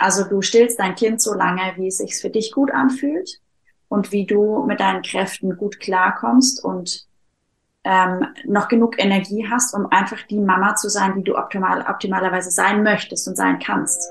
[0.00, 3.38] Also du stillst dein Kind so lange, wie es sich für dich gut anfühlt
[3.88, 7.06] und wie du mit deinen Kräften gut klarkommst und
[7.84, 12.50] ähm, noch genug Energie hast, um einfach die Mama zu sein, die du optimal, optimalerweise
[12.50, 14.10] sein möchtest und sein kannst.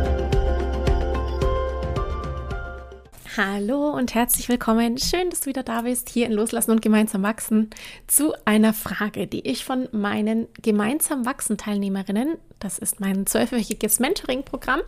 [3.37, 4.97] Hallo und herzlich willkommen.
[4.97, 7.69] Schön, dass du wieder da bist, hier in Loslassen und Gemeinsam wachsen,
[8.05, 14.81] zu einer Frage, die ich von meinen Gemeinsam wachsen Teilnehmerinnen, das ist mein zwölfwöchiges Mentoring-Programm,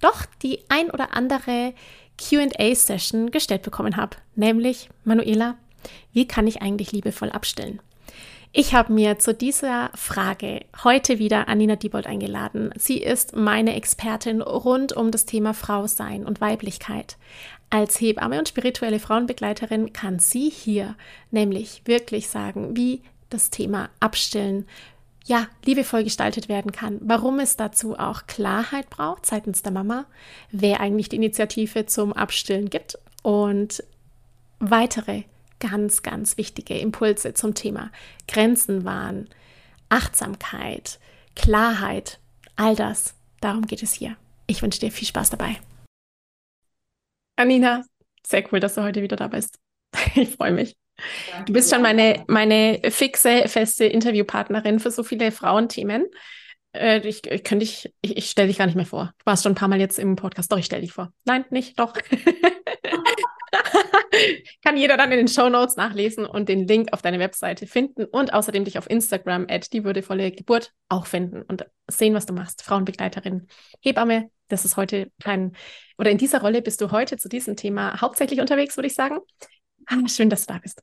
[0.00, 1.72] doch die ein oder andere
[2.20, 4.16] QA-Session gestellt bekommen habe.
[4.34, 5.56] Nämlich, Manuela,
[6.12, 7.80] wie kann ich eigentlich liebevoll abstillen?
[8.52, 12.70] Ich habe mir zu dieser Frage heute wieder Anina Diebold eingeladen.
[12.76, 17.18] Sie ist meine Expertin rund um das Thema Frau sein und Weiblichkeit.
[17.68, 20.96] Als Hebamme und spirituelle Frauenbegleiterin kann sie hier
[21.30, 24.66] nämlich wirklich sagen, wie das Thema Abstillen
[25.26, 30.06] ja, liebevoll gestaltet werden kann, warum es dazu auch Klarheit braucht seitens der Mama,
[30.50, 33.84] wer eigentlich die Initiative zum Abstillen gibt und
[34.58, 35.24] weitere
[35.60, 37.90] ganz, ganz wichtige Impulse zum Thema
[38.26, 39.28] Grenzen wahren,
[39.88, 40.98] Achtsamkeit,
[41.34, 42.18] Klarheit,
[42.56, 43.14] all das.
[43.40, 44.16] Darum geht es hier.
[44.46, 45.56] Ich wünsche dir viel Spaß dabei.
[47.36, 47.84] Anina,
[48.26, 49.58] sehr cool, dass du heute wieder da bist.
[50.14, 50.76] Ich freue mich.
[51.46, 56.06] Du bist schon meine, meine fixe, feste Interviewpartnerin für so viele Frauenthemen.
[56.72, 59.12] Äh, ich, ich ich, ich stelle dich gar nicht mehr vor.
[59.18, 60.50] Du warst schon ein paar Mal jetzt im Podcast.
[60.50, 61.12] Doch, ich stelle dich vor.
[61.24, 61.94] Nein, nicht, doch.
[64.64, 68.04] Kann jeder dann in den Show Notes nachlesen und den Link auf deine Webseite finden
[68.04, 72.32] und außerdem dich auf Instagram at die würdevolle Geburt auch finden und sehen, was du
[72.32, 72.62] machst.
[72.62, 73.48] Frauenbegleiterin,
[73.80, 75.56] Hebamme, das ist heute kein,
[75.98, 79.18] oder in dieser Rolle bist du heute zu diesem Thema hauptsächlich unterwegs, würde ich sagen.
[79.86, 80.82] Ah, schön, dass du da bist.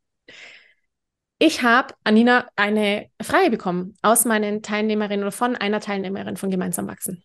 [1.37, 6.87] Ich habe, Anina, eine Frage bekommen aus meinen Teilnehmerinnen oder von einer Teilnehmerin von Gemeinsam
[6.87, 7.23] wachsen.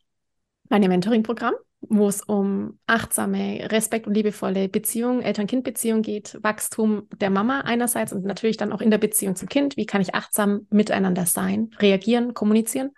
[0.71, 1.55] Meine Mentoring-Programm
[1.89, 8.25] wo es um achtsame, respekt- und liebevolle Beziehung, Eltern-Kind-Beziehung geht, Wachstum der Mama einerseits und
[8.25, 9.77] natürlich dann auch in der Beziehung zum Kind.
[9.77, 12.91] Wie kann ich achtsam miteinander sein, reagieren, kommunizieren?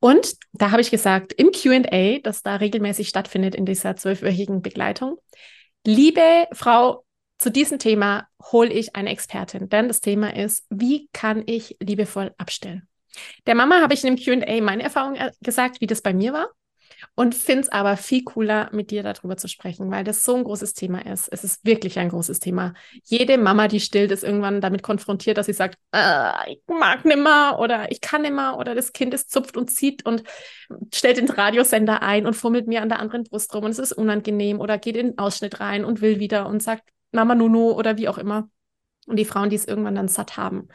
[0.00, 5.18] Und da habe ich gesagt, im QA, das da regelmäßig stattfindet in dieser zwölfwöchigen Begleitung,
[5.86, 7.04] liebe Frau,
[7.36, 12.34] zu diesem Thema hole ich eine Expertin, denn das Thema ist, wie kann ich liebevoll
[12.36, 12.88] abstellen?
[13.46, 16.32] Der Mama habe ich in dem QA meine Erfahrung äh, gesagt, wie das bei mir
[16.32, 16.48] war
[17.18, 20.44] und finde es aber viel cooler, mit dir darüber zu sprechen, weil das so ein
[20.44, 21.26] großes Thema ist.
[21.26, 22.74] Es ist wirklich ein großes Thema.
[23.02, 27.58] Jede Mama, die stillt, ist irgendwann damit konfrontiert, dass sie sagt, äh, ich mag nimmer
[27.58, 30.22] oder ich kann nimmer oder das Kind ist zupft und zieht und
[30.94, 33.94] stellt den Radiosender ein und fummelt mir an der anderen Brust rum und es ist
[33.94, 37.98] unangenehm oder geht in den Ausschnitt rein und will wieder und sagt Mama Nunu oder
[37.98, 38.48] wie auch immer.
[39.08, 40.68] Und die Frauen, die es irgendwann dann satt haben.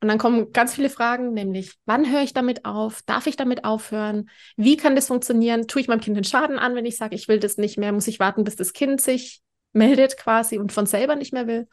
[0.00, 3.02] Und dann kommen ganz viele Fragen, nämlich, wann höre ich damit auf?
[3.02, 4.30] Darf ich damit aufhören?
[4.56, 5.66] Wie kann das funktionieren?
[5.66, 7.92] Tue ich meinem Kind den Schaden an, wenn ich sage, ich will das nicht mehr?
[7.92, 11.68] Muss ich warten, bis das Kind sich meldet quasi und von selber nicht mehr will?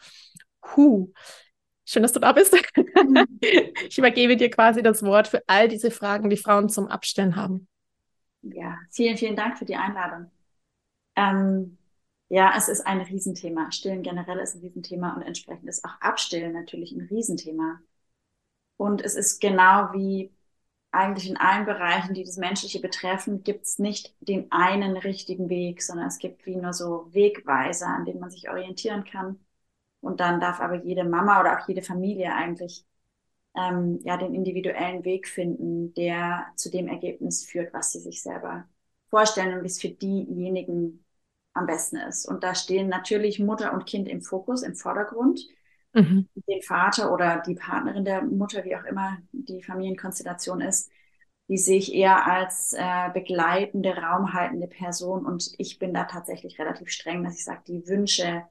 [0.76, 1.12] Huh.
[1.86, 2.54] Schön, dass du da bist.
[3.90, 7.68] Ich übergebe dir quasi das Wort für all diese Fragen, die Frauen zum Abstellen haben.
[8.42, 10.30] Ja, vielen, vielen Dank für die Einladung.
[11.16, 11.78] Ähm,
[12.30, 13.72] ja, es ist ein Riesenthema.
[13.72, 17.80] Stillen generell ist ein Riesenthema und entsprechend ist auch Abstillen natürlich ein Riesenthema.
[18.78, 20.32] Und es ist genau wie
[20.92, 25.82] eigentlich in allen Bereichen, die das Menschliche betreffen, gibt es nicht den einen richtigen Weg,
[25.84, 29.40] sondern es gibt wie nur so Wegweiser, an denen man sich orientieren kann.
[30.02, 32.86] Und dann darf aber jede Mama oder auch jede Familie eigentlich
[33.56, 38.66] ähm, ja den individuellen Weg finden, der zu dem Ergebnis führt, was sie sich selber
[39.10, 41.04] vorstellen und wie es für diejenigen
[41.54, 42.28] am besten ist.
[42.28, 45.42] Und da stehen natürlich Mutter und Kind im Fokus, im Vordergrund
[46.02, 46.30] mhm.
[46.48, 50.90] den Vater oder die Partnerin der Mutter, wie auch immer die Familienkonstellation ist,
[51.50, 55.26] die sehe ich eher als äh, begleitende, raumhaltende Person.
[55.26, 58.44] Und ich bin da tatsächlich relativ streng, dass ich sage, die Wünsche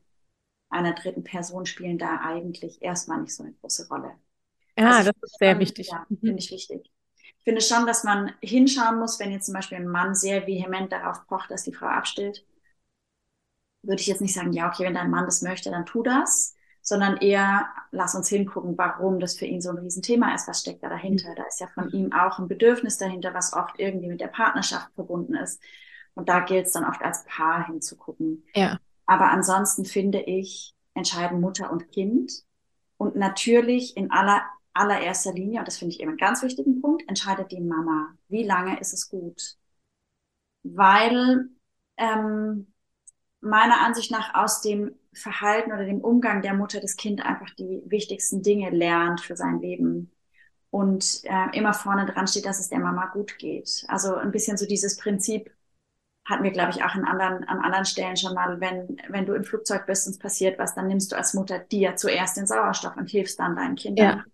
[0.69, 4.13] einer dritten Person spielen da eigentlich erstmal nicht so eine große Rolle.
[4.79, 5.89] Ja, also das ist sehr schon, wichtig.
[5.89, 6.19] Ja, mhm.
[6.19, 6.91] finde ich wichtig.
[7.39, 10.91] Ich finde schon, dass man hinschauen muss, wenn jetzt zum Beispiel ein Mann sehr vehement
[10.91, 12.45] darauf pocht, dass die Frau abstillt,
[13.83, 16.56] würde ich jetzt nicht sagen, ja, okay, wenn dein Mann das möchte, dann tu das,
[16.87, 20.85] sondern eher lass uns hingucken, warum das für ihn so ein Riesenthema ist, was steckt
[20.85, 21.35] da dahinter.
[21.35, 24.95] Da ist ja von ihm auch ein Bedürfnis dahinter, was oft irgendwie mit der Partnerschaft
[24.95, 25.61] verbunden ist.
[26.15, 28.45] Und da gilt es dann oft als Paar hinzugucken.
[28.55, 28.79] Ja.
[29.05, 32.33] Aber ansonsten finde ich, entscheiden Mutter und Kind.
[32.99, 34.43] Und natürlich in aller,
[34.73, 38.15] allererster Linie, und das finde ich eben einen ganz wichtigen Punkt, entscheidet die Mama.
[38.29, 39.57] Wie lange ist es gut?
[40.63, 41.49] Weil
[41.97, 42.73] ähm,
[43.47, 47.83] meiner Ansicht nach aus dem Verhalten oder dem Umgang der Mutter das Kind einfach die
[47.87, 50.13] wichtigsten Dinge lernt für sein Leben
[50.71, 53.85] und äh, immer vorne dran steht, dass es der Mama gut geht.
[53.89, 55.51] Also ein bisschen so dieses Prinzip
[56.27, 59.35] hatten wir, glaube ich, auch in anderen, an anderen Stellen schon mal, wenn, wenn du
[59.35, 62.47] im Flugzeug bist und es passiert was, dann nimmst du als Mutter dir zuerst den
[62.47, 64.19] Sauerstoff und hilfst dann deinen Kindern.
[64.19, 64.25] Ja.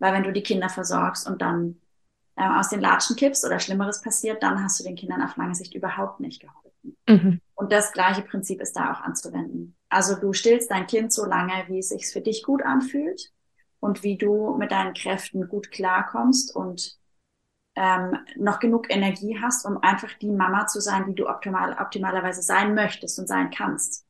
[0.00, 1.80] Weil wenn du die Kinder versorgst und dann
[2.36, 5.54] äh, aus den Latschen kippst oder Schlimmeres passiert, dann hast du den Kindern auf lange
[5.54, 6.67] Sicht überhaupt nicht geholfen.
[7.08, 7.40] Mhm.
[7.54, 9.76] Und das gleiche Prinzip ist da auch anzuwenden.
[9.88, 13.32] Also du stillst dein Kind so lange, wie es sich für dich gut anfühlt
[13.80, 16.98] und wie du mit deinen Kräften gut klarkommst und
[17.74, 22.42] ähm, noch genug Energie hast, um einfach die Mama zu sein, die du optimal, optimalerweise
[22.42, 24.04] sein möchtest und sein kannst.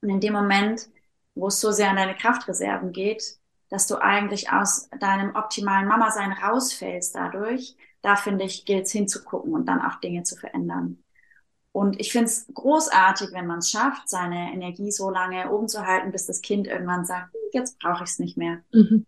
[0.00, 0.88] Und in dem Moment,
[1.34, 6.32] wo es so sehr an deine Kraftreserven geht, dass du eigentlich aus deinem optimalen Mama-Sein
[6.32, 11.02] rausfällst dadurch, da finde ich, gilt es hinzugucken und dann auch Dinge zu verändern.
[11.72, 15.86] Und ich finde es großartig, wenn man es schafft, seine Energie so lange oben zu
[15.86, 18.62] halten, bis das Kind irgendwann sagt, jetzt brauche ich es nicht mehr.
[18.72, 19.06] Mhm.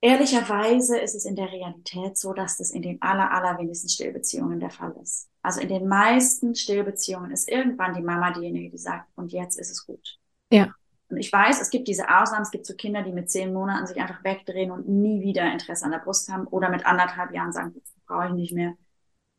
[0.00, 4.70] Ehrlicherweise ist es in der Realität so, dass das in den aller, allerwenigsten Stillbeziehungen der
[4.70, 5.28] Fall ist.
[5.42, 9.70] Also in den meisten Stillbeziehungen ist irgendwann die Mama diejenige, die sagt, und jetzt ist
[9.70, 10.18] es gut.
[10.52, 10.74] Ja.
[11.08, 13.86] Und ich weiß, es gibt diese Ausnahmen, es gibt so Kinder, die mit zehn Monaten
[13.86, 17.52] sich einfach wegdrehen und nie wieder Interesse an der Brust haben oder mit anderthalb Jahren
[17.52, 17.74] sagen,
[18.06, 18.74] brauche ich nicht mehr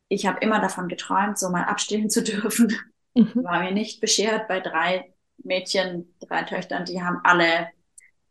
[0.08, 2.74] ich habe immer davon geträumt, so mal abstillen zu dürfen.
[3.14, 3.44] Mhm.
[3.44, 7.68] War mir nicht beschert bei drei Mädchen, drei Töchtern, die haben alle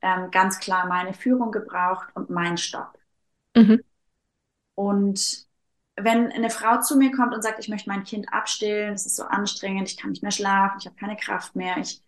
[0.02, 2.98] ähm, ganz klar meine Führung gebraucht und meinen Stopp.
[3.56, 3.84] Mhm.
[4.76, 5.48] Und
[5.96, 9.16] wenn eine Frau zu mir kommt und sagt, ich möchte mein Kind abstillen, es ist
[9.16, 12.04] so anstrengend, ich kann nicht mehr schlafen, ich habe keine Kraft mehr, ich,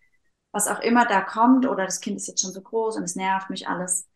[0.52, 3.16] was auch immer da kommt, oder das Kind ist jetzt schon so groß und es
[3.16, 4.06] nervt mich alles,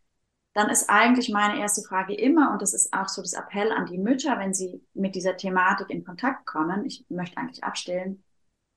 [0.55, 3.87] dann ist eigentlich meine erste Frage immer, und das ist auch so das Appell an
[3.87, 8.23] die Mütter, wenn sie mit dieser Thematik in Kontakt kommen, ich möchte eigentlich abstellen,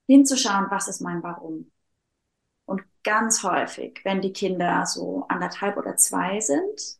[0.07, 1.71] hinzuschauen, was ist mein Warum.
[2.65, 6.97] Und ganz häufig, wenn die Kinder so anderthalb oder zwei sind,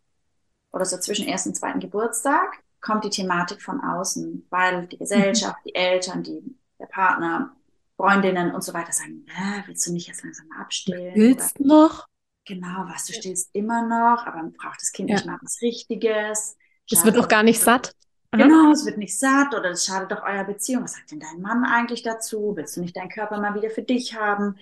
[0.72, 5.58] oder so zwischen ersten und zweiten Geburtstag, kommt die Thematik von außen, weil die Gesellschaft,
[5.66, 7.56] die Eltern, die, der Partner,
[7.96, 9.26] Freundinnen und so weiter sagen,
[9.66, 11.16] willst du nicht jetzt langsam abstillen?
[11.16, 12.08] Willst du noch?
[12.48, 15.16] Genau, was du stillst immer noch, aber braucht das Kind ja.
[15.16, 16.58] nicht mal was Richtiges.
[16.90, 17.94] Es wird doch gar nicht satt.
[18.32, 20.84] Genau, es wird nicht satt oder es schadet doch eurer Beziehung.
[20.84, 22.54] Was sagt denn dein Mann eigentlich dazu?
[22.56, 24.58] Willst du nicht deinen Körper mal wieder für dich haben?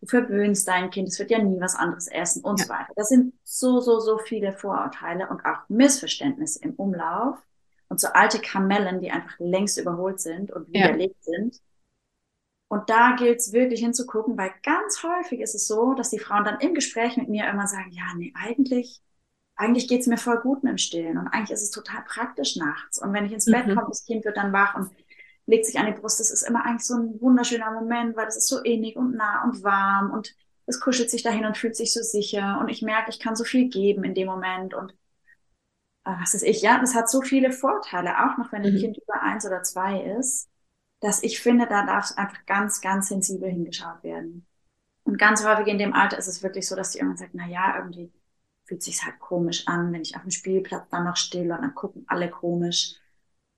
[0.00, 2.66] Du verwöhnst dein Kind, es wird ja nie was anderes essen und ja.
[2.66, 2.92] so weiter.
[2.96, 7.38] Das sind so, so, so viele Vorurteile und auch Missverständnisse im Umlauf
[7.88, 11.32] und so alte Kamellen, die einfach längst überholt sind und widerlegt ja.
[11.32, 11.60] sind
[12.72, 16.46] und da gilt es wirklich hinzugucken, weil ganz häufig ist es so, dass die Frauen
[16.46, 19.02] dann im Gespräch mit mir immer sagen, ja, nee, eigentlich,
[19.56, 22.98] eigentlich geht's mir voll gut mit dem Stillen und eigentlich ist es total praktisch nachts.
[22.98, 23.74] Und wenn ich ins Bett mhm.
[23.74, 24.90] komme, das Kind wird dann wach und
[25.44, 28.38] legt sich an die Brust, das ist immer eigentlich so ein wunderschöner Moment, weil es
[28.38, 31.92] ist so innig und nah und warm und es kuschelt sich dahin und fühlt sich
[31.92, 34.92] so sicher und ich merke, ich kann so viel geben in dem Moment und
[36.06, 38.68] äh, was ist ich, ja, das hat so viele Vorteile, auch noch wenn mhm.
[38.68, 40.48] ein Kind über eins oder zwei ist
[41.02, 44.46] dass ich finde, da darf einfach ganz, ganz sensibel hingeschaut werden.
[45.02, 47.46] Und ganz häufig in dem Alter ist es wirklich so, dass die irgendwann sagt, na
[47.46, 48.12] ja, irgendwie
[48.64, 51.74] fühlt sich's halt komisch an, wenn ich auf dem Spielplatz dann noch still und dann
[51.74, 52.94] gucken alle komisch.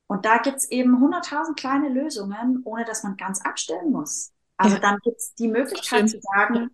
[0.06, 4.32] Und da gibt's eben hunderttausend kleine Lösungen, ohne dass man ganz abstellen muss.
[4.56, 4.80] Also ja.
[4.80, 6.70] dann gibt's die Möglichkeit zu sagen,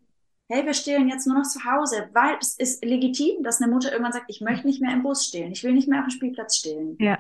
[0.49, 3.91] hey, wir stillen jetzt nur noch zu Hause, weil es ist legitim, dass eine Mutter
[3.91, 6.11] irgendwann sagt, ich möchte nicht mehr im Bus stillen, ich will nicht mehr auf dem
[6.11, 6.97] Spielplatz stillen.
[7.01, 7.19] Ja.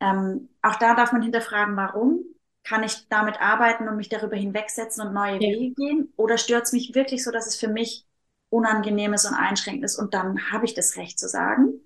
[0.00, 2.24] Ähm, auch da darf man hinterfragen, warum
[2.64, 5.40] kann ich damit arbeiten und mich darüber hinwegsetzen und neue ja.
[5.40, 6.12] Wege gehen?
[6.16, 8.06] Oder stört es mich wirklich so, dass es für mich
[8.48, 11.80] unangenehm ist und einschränkend ist und dann habe ich das Recht zu sagen,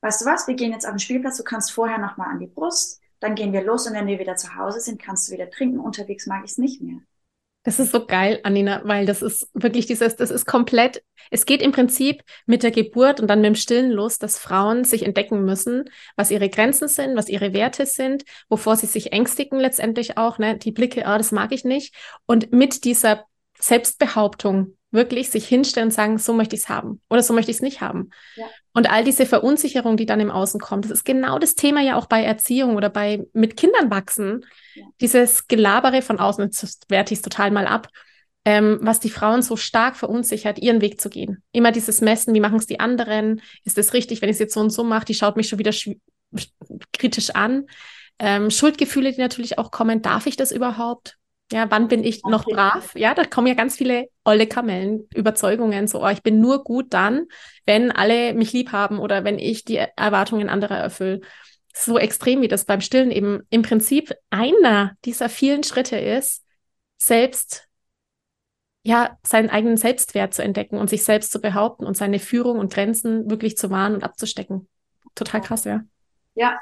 [0.00, 2.46] weißt du was, wir gehen jetzt auf den Spielplatz, du kannst vorher nochmal an die
[2.46, 5.50] Brust, dann gehen wir los und wenn wir wieder zu Hause sind, kannst du wieder
[5.50, 7.00] trinken, unterwegs mag ich es nicht mehr.
[7.64, 11.60] Das ist so geil, Anina, weil das ist wirklich dieses, das ist komplett, es geht
[11.60, 15.44] im Prinzip mit der Geburt und dann mit dem Stillen los, dass Frauen sich entdecken
[15.44, 20.38] müssen, was ihre Grenzen sind, was ihre Werte sind, wovor sie sich ängstigen letztendlich auch,
[20.38, 21.94] ne, die Blicke, ah, das mag ich nicht.
[22.26, 23.24] Und mit dieser
[23.58, 27.58] Selbstbehauptung wirklich sich hinstellen und sagen, so möchte ich es haben oder so möchte ich
[27.58, 28.10] es nicht haben.
[28.36, 28.46] Ja.
[28.78, 31.96] Und all diese Verunsicherung, die dann im Außen kommt, das ist genau das Thema ja
[31.96, 34.46] auch bei Erziehung oder bei mit Kindern wachsen.
[34.76, 34.84] Ja.
[35.00, 37.88] Dieses Gelabere von außen, jetzt werte ich es total mal ab,
[38.44, 41.42] ähm, was die Frauen so stark verunsichert, ihren Weg zu gehen.
[41.50, 43.42] Immer dieses Messen, wie machen es die anderen?
[43.64, 45.06] Ist es richtig, wenn ich es jetzt so und so mache?
[45.06, 45.72] Die schaut mich schon wieder
[46.92, 47.66] kritisch an.
[48.20, 51.16] Ähm, Schuldgefühle, die natürlich auch kommen, darf ich das überhaupt?
[51.50, 52.94] Ja, wann bin ich noch brav?
[52.94, 56.92] Ja, da kommen ja ganz viele olle Kamellen, Überzeugungen, so, oh, ich bin nur gut
[56.92, 57.26] dann,
[57.64, 61.20] wenn alle mich lieb haben oder wenn ich die Erwartungen anderer erfülle.
[61.74, 66.44] So extrem wie das beim Stillen eben im Prinzip einer dieser vielen Schritte ist,
[66.98, 67.68] selbst
[68.82, 72.72] ja, seinen eigenen Selbstwert zu entdecken und sich selbst zu behaupten und seine Führung und
[72.72, 74.68] Grenzen wirklich zu wahren und abzustecken.
[75.14, 75.82] Total krass, ja.
[76.34, 76.58] Ja,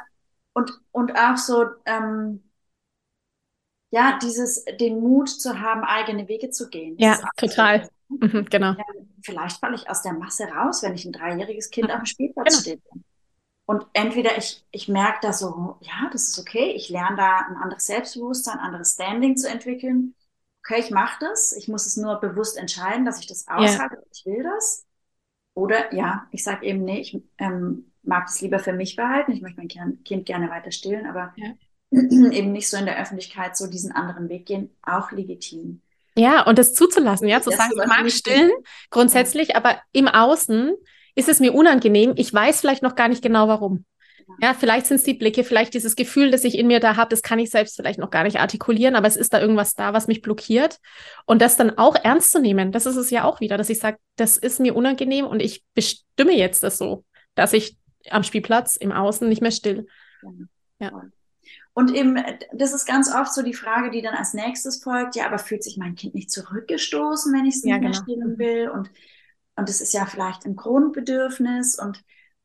[0.53, 2.43] und, und auch so, ähm,
[3.91, 6.97] ja, dieses, den Mut zu haben, eigene Wege zu gehen.
[6.99, 7.89] Ja, total.
[8.09, 8.75] Mhm, genau.
[9.23, 12.65] Vielleicht falle ich aus der Masse raus, wenn ich ein dreijähriges Kind auf dem Spielplatz
[12.65, 12.79] genau.
[12.79, 12.81] stehe.
[13.67, 17.57] Und entweder ich, ich merke da so, ja, das ist okay, ich lerne da ein
[17.57, 20.15] anderes Selbstbewusstsein, ein anderes Standing zu entwickeln.
[20.65, 24.03] Okay, ich mache das, ich muss es nur bewusst entscheiden, dass ich das aushalte, ja.
[24.13, 24.87] ich will das.
[25.55, 29.43] Oder ja, ich sage eben, nee, ich ähm, mag es lieber für mich behalten, ich
[29.43, 29.69] möchte mein
[30.05, 31.53] Kind gerne weiter stillen, aber ja.
[31.93, 35.81] eben nicht so in der Öffentlichkeit so diesen anderen Weg gehen, auch legitim.
[36.17, 38.51] Ja, und das zuzulassen, ja, zu das sagen, ich mag stillen
[38.91, 39.57] grundsätzlich, ja.
[39.57, 40.75] aber im Außen
[41.15, 42.15] ist es mir unangenehm.
[42.17, 43.85] Ich weiß vielleicht noch gar nicht genau warum.
[44.41, 47.11] Ja, vielleicht sind es die Blicke, vielleicht dieses Gefühl, das ich in mir da habe,
[47.11, 49.93] das kann ich selbst vielleicht noch gar nicht artikulieren, aber es ist da irgendwas da,
[49.93, 50.79] was mich blockiert.
[51.27, 53.79] Und das dann auch ernst zu nehmen, das ist es ja auch wieder, dass ich
[53.79, 57.77] sage, das ist mir unangenehm und ich bestimme jetzt das so, dass ich
[58.11, 59.87] am Spielplatz im Außen nicht mehr still.
[60.81, 60.91] Ja.
[61.79, 62.19] Und eben,
[62.55, 65.63] das ist ganz oft so die Frage, die dann als nächstes folgt, ja, aber fühlt
[65.63, 68.03] sich mein Kind nicht zurückgestoßen, wenn ich es nicht ja, mehr genau.
[68.03, 68.71] stillen will?
[68.71, 68.91] Und,
[69.57, 71.79] und das ist ja vielleicht ein Grundbedürfnis.
[71.79, 72.03] Und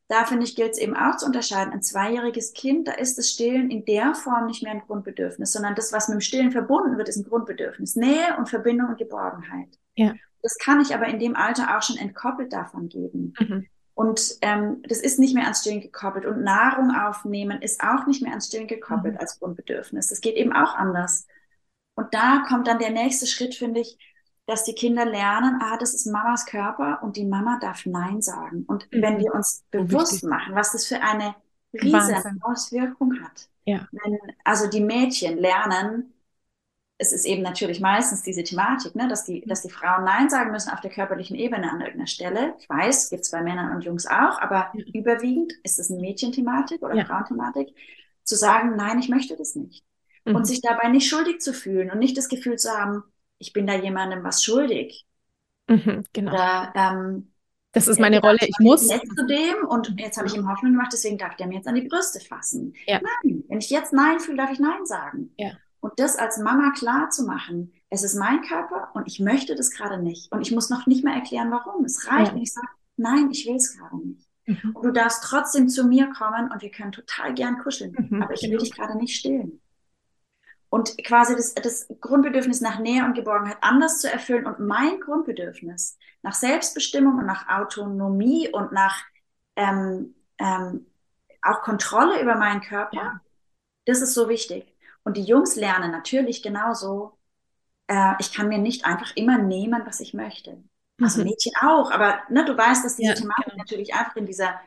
[0.08, 1.72] da finde ich, gilt es eben auch zu unterscheiden.
[1.72, 5.74] Ein zweijähriges Kind, da ist das Stillen in der Form nicht mehr ein Grundbedürfnis, sondern
[5.76, 7.96] das, was mit dem Stillen verbunden wird, ist ein Grundbedürfnis.
[7.96, 9.78] Nähe und Verbindung und Geborgenheit.
[9.94, 10.12] Ja.
[10.42, 13.32] Das kann ich aber in dem Alter auch schon entkoppelt davon geben.
[13.40, 13.66] Mhm.
[14.02, 16.26] Und ähm, das ist nicht mehr ans Stillen gekoppelt.
[16.26, 19.20] Und Nahrung aufnehmen ist auch nicht mehr ans Stillen gekoppelt mhm.
[19.20, 20.08] als Grundbedürfnis.
[20.08, 21.28] Das geht eben auch anders.
[21.94, 23.96] Und da kommt dann der nächste Schritt, finde ich,
[24.46, 28.64] dass die Kinder lernen, ah, das ist Mamas Körper und die Mama darf Nein sagen.
[28.66, 29.02] Und mhm.
[29.02, 31.36] wenn wir uns bewusst machen, was das für eine
[31.72, 33.48] riesige Auswirkung hat.
[33.66, 33.86] Ja.
[33.92, 36.11] Wenn also die Mädchen lernen,
[37.02, 40.52] es ist eben natürlich meistens diese Thematik, ne, dass, die, dass die Frauen Nein sagen
[40.52, 42.54] müssen auf der körperlichen Ebene an irgendeiner Stelle.
[42.60, 44.84] Ich weiß, gibt es bei Männern und Jungs auch, aber ja.
[44.94, 47.04] überwiegend ist es eine Mädchenthematik oder ja.
[47.04, 47.74] Frauenthematik,
[48.22, 49.84] zu sagen, nein, ich möchte das nicht.
[50.24, 50.36] Mhm.
[50.36, 53.02] Und sich dabei nicht schuldig zu fühlen und nicht das Gefühl zu haben,
[53.38, 55.04] ich bin da jemandem was schuldig.
[55.68, 56.34] Mhm, genau.
[56.34, 57.32] Oder, ähm,
[57.72, 58.88] das ist meine Rolle, ich muss.
[58.88, 61.66] Jetzt zu dem und jetzt habe ich ihm Hoffnung gemacht, deswegen darf der mir jetzt
[61.66, 62.74] an die Brüste fassen.
[62.86, 63.00] Ja.
[63.00, 65.32] Nein, wenn ich jetzt Nein fühle, darf ich Nein sagen.
[65.36, 65.52] Ja.
[65.82, 69.72] Und das als Mama klar zu machen, es ist mein Körper und ich möchte das
[69.72, 70.30] gerade nicht.
[70.30, 71.84] Und ich muss noch nicht mehr erklären, warum.
[71.84, 72.34] Es reicht, ja.
[72.34, 74.28] wenn ich sage, nein, ich will es gerade nicht.
[74.46, 74.76] Mhm.
[74.76, 77.96] Und du darfst trotzdem zu mir kommen und wir können total gern kuscheln.
[77.98, 79.60] Mhm, aber ich will dich gerade nicht stillen.
[80.68, 85.98] Und quasi das, das Grundbedürfnis nach Nähe und Geborgenheit anders zu erfüllen und mein Grundbedürfnis
[86.22, 89.02] nach Selbstbestimmung und nach Autonomie und nach
[89.56, 90.86] ähm, ähm,
[91.42, 93.20] auch Kontrolle über meinen Körper, ja.
[93.84, 94.71] das ist so wichtig.
[95.04, 97.18] Und die Jungs lernen natürlich genauso,
[97.88, 100.62] äh, ich kann mir nicht einfach immer nehmen, was ich möchte.
[101.00, 101.28] Also mhm.
[101.28, 103.58] Mädchen auch, aber ne, du weißt, dass diese ja, Thematik genau.
[103.58, 104.60] natürlich einfach in dieser,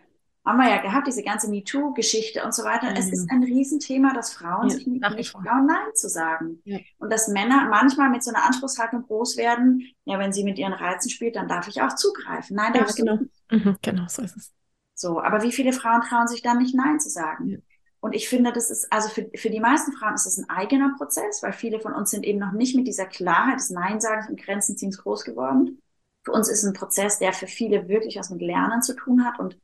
[0.43, 2.89] haben wir ja gehabt, diese ganze MeToo-Geschichte und so weiter.
[2.89, 2.97] Mhm.
[2.97, 6.61] Es ist ein Riesenthema, dass Frauen ja, sich nicht, nicht trauen, Nein zu sagen.
[6.65, 6.79] Ja.
[6.97, 10.73] Und dass Männer manchmal mit so einer Anspruchshaltung groß werden, ja, wenn sie mit ihren
[10.73, 12.57] Reizen spielt, dann darf ich auch zugreifen.
[12.57, 13.17] Nein, darfst ja, genau.
[13.17, 13.65] du nicht.
[13.65, 14.51] Mhm, genau, so ist es.
[14.93, 17.61] So, aber wie viele Frauen trauen sich dann nicht Nein zu sagen?
[18.05, 20.93] Und ich finde, das ist, also für, für die meisten Frauen ist das ein eigener
[20.95, 24.39] Prozess, weil viele von uns sind eben noch nicht mit dieser Klarheit des Nein-Sagens und
[24.39, 25.81] Grenzenziehens groß geworden.
[26.21, 29.39] Für uns ist ein Prozess, der für viele wirklich was mit Lernen zu tun hat
[29.39, 29.59] und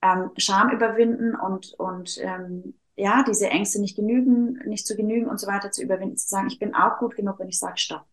[0.00, 5.40] ähm, Scham überwinden und, und ähm, ja, diese Ängste nicht genügen, nicht zu genügen und
[5.40, 8.04] so weiter zu überwinden, zu sagen, ich bin auch gut genug, wenn ich sage, stopp.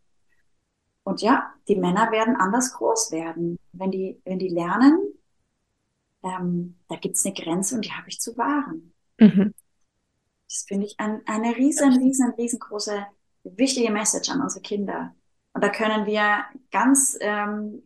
[1.04, 5.00] Und ja, die Männer werden anders groß werden, wenn die, wenn die lernen,
[6.24, 8.94] ähm, da gibt's eine Grenze und die habe ich zu wahren.
[9.20, 9.54] Mhm.
[10.50, 13.06] Das finde ich ein, eine riesen, riesen, riesengroße,
[13.44, 15.14] wichtige Message an unsere Kinder.
[15.54, 17.84] Und da können wir ganz, ähm,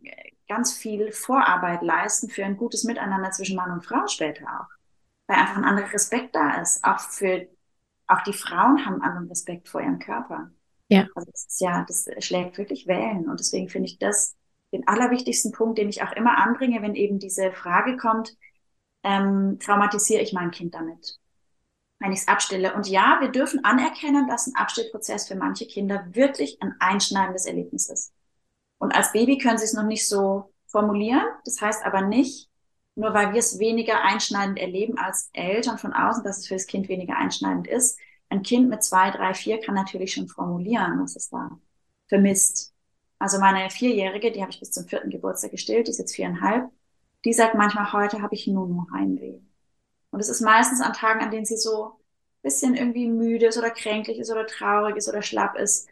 [0.48, 4.68] ganz viel Vorarbeit leisten für ein gutes Miteinander zwischen Mann und Frau später auch.
[5.26, 6.84] Weil einfach ein anderer Respekt da ist.
[6.84, 7.46] Auch für,
[8.06, 10.50] auch die Frauen haben einen anderen Respekt vor ihrem Körper.
[10.88, 11.06] Ja.
[11.14, 13.28] Also das ist ja, das schlägt wirklich Wellen.
[13.28, 14.36] Und deswegen finde ich das
[14.72, 18.36] den allerwichtigsten Punkt, den ich auch immer anbringe, wenn eben diese Frage kommt,
[19.02, 21.18] ähm, traumatisiere ich mein Kind damit,
[22.04, 22.74] wenn ich es abstille.
[22.74, 27.88] Und ja, wir dürfen anerkennen, dass ein Abstillprozess für manche Kinder wirklich ein einschneidendes Erlebnis
[27.88, 28.12] ist.
[28.76, 31.24] Und als Baby können sie es noch nicht so formulieren.
[31.46, 32.50] Das heißt aber nicht,
[32.94, 36.66] nur weil wir es weniger einschneidend erleben als Eltern von außen, dass es für das
[36.66, 37.98] Kind weniger einschneidend ist.
[38.28, 41.58] Ein Kind mit zwei, drei, vier kann natürlich schon formulieren, was es da
[42.08, 42.74] vermisst.
[43.18, 46.70] Also meine Vierjährige, die habe ich bis zum vierten Geburtstag gestillt, die ist jetzt viereinhalb,
[47.24, 49.40] die sagt manchmal, heute habe ich nur nur Heimweh.
[50.14, 53.58] Und es ist meistens an Tagen, an denen sie so ein bisschen irgendwie müde ist
[53.58, 55.88] oder kränklich ist oder traurig ist oder schlapp ist.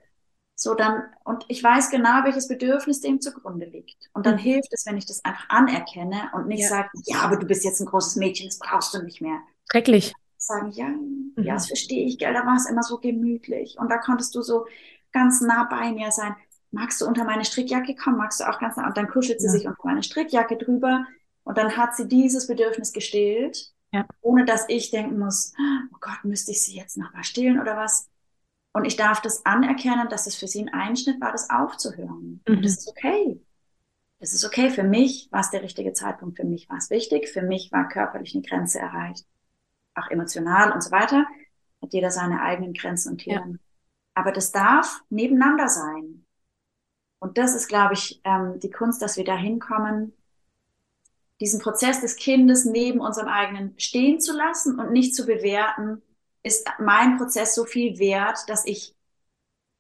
[0.55, 4.11] So dann, und ich weiß genau, welches Bedürfnis dem zugrunde liegt.
[4.13, 4.43] Und dann mhm.
[4.43, 6.69] hilft es, wenn ich das einfach anerkenne und nicht ja.
[6.69, 9.41] sage, ja, aber du bist jetzt ein großes Mädchen, das brauchst du nicht mehr.
[9.69, 10.13] Schrecklich.
[10.39, 11.35] Sagen, ja, mhm.
[11.39, 13.77] ja, das verstehe ich, gell, da war es immer so gemütlich.
[13.81, 14.67] Und da konntest du so
[15.11, 16.37] ganz nah bei mir sein.
[16.71, 18.19] Magst du unter meine Strickjacke kommen?
[18.19, 18.87] Magst du auch ganz nah?
[18.87, 19.53] Und dann kuschelt sie ja.
[19.53, 21.07] sich unter meine Strickjacke drüber.
[21.43, 24.07] Und dann hat sie dieses Bedürfnis gestillt, ja.
[24.21, 25.55] ohne dass ich denken muss,
[25.93, 28.09] oh Gott, müsste ich sie jetzt noch mal stillen oder was?
[28.73, 32.43] Und ich darf das anerkennen, dass es für sie ein Einschnitt war, das aufzuhören.
[32.47, 32.57] Mhm.
[32.57, 33.41] Und das ist okay.
[34.19, 34.71] Das ist okay.
[34.71, 36.37] Für mich war es der richtige Zeitpunkt.
[36.37, 37.29] Für mich war es wichtig.
[37.29, 39.27] Für mich war körperlich eine Grenze erreicht.
[39.95, 41.27] Auch emotional und so weiter.
[41.83, 43.53] Hat jeder seine eigenen Grenzen und Themen.
[43.53, 43.59] Ja.
[44.15, 46.25] Aber das darf nebeneinander sein.
[47.19, 50.13] Und das ist, glaube ich, ähm, die Kunst, dass wir da hinkommen,
[51.43, 56.01] diesen Prozess des Kindes neben unserem eigenen stehen zu lassen und nicht zu bewerten,
[56.45, 58.95] ist mein Prozess so viel wert, dass ich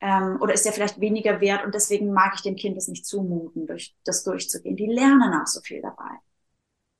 [0.00, 3.06] ähm, oder ist er vielleicht weniger wert und deswegen mag ich dem Kind es nicht
[3.06, 4.74] zumuten, durch das durchzugehen.
[4.74, 6.10] Die lernen auch so viel dabei.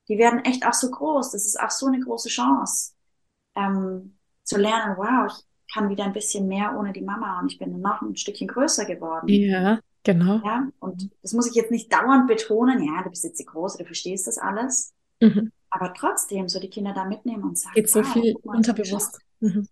[0.07, 1.31] Die werden echt auch so groß.
[1.31, 2.93] Das ist auch so eine große Chance,
[3.57, 7.59] ähm, zu lernen, wow, ich kann wieder ein bisschen mehr ohne die Mama und ich
[7.59, 9.27] bin noch ein Stückchen größer geworden.
[9.27, 10.41] Ja, genau.
[10.43, 13.77] Ja, und das muss ich jetzt nicht dauernd betonen, ja, du bist jetzt die Große,
[13.77, 14.93] du verstehst das alles.
[15.19, 15.51] Mhm.
[15.69, 19.19] Aber trotzdem so die Kinder da mitnehmen und sagen, geht so wow, viel mal, unterbewusst.
[19.39, 19.67] Mhm.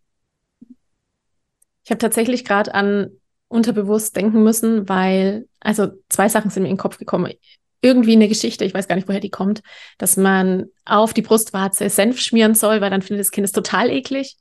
[1.84, 3.12] Ich habe tatsächlich gerade an
[3.48, 7.34] unterbewusst denken müssen, weil, also zwei Sachen sind mir in den Kopf gekommen.
[7.82, 9.62] Irgendwie eine Geschichte, ich weiß gar nicht, woher die kommt,
[9.98, 13.90] dass man auf die Brustwarze Senf schmieren soll, weil dann findet das Kind es total
[13.90, 14.38] eklig.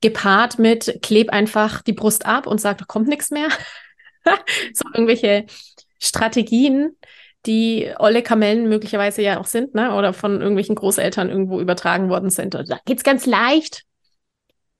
[0.00, 3.48] Gepaart mit, kleb einfach die Brust ab und sagt, da kommt nichts mehr.
[4.74, 5.46] so irgendwelche
[5.98, 6.96] Strategien,
[7.46, 9.94] die olle Kamellen möglicherweise ja auch sind, ne?
[9.94, 12.54] Oder von irgendwelchen Großeltern irgendwo übertragen worden sind.
[12.54, 13.84] Da geht's ganz leicht.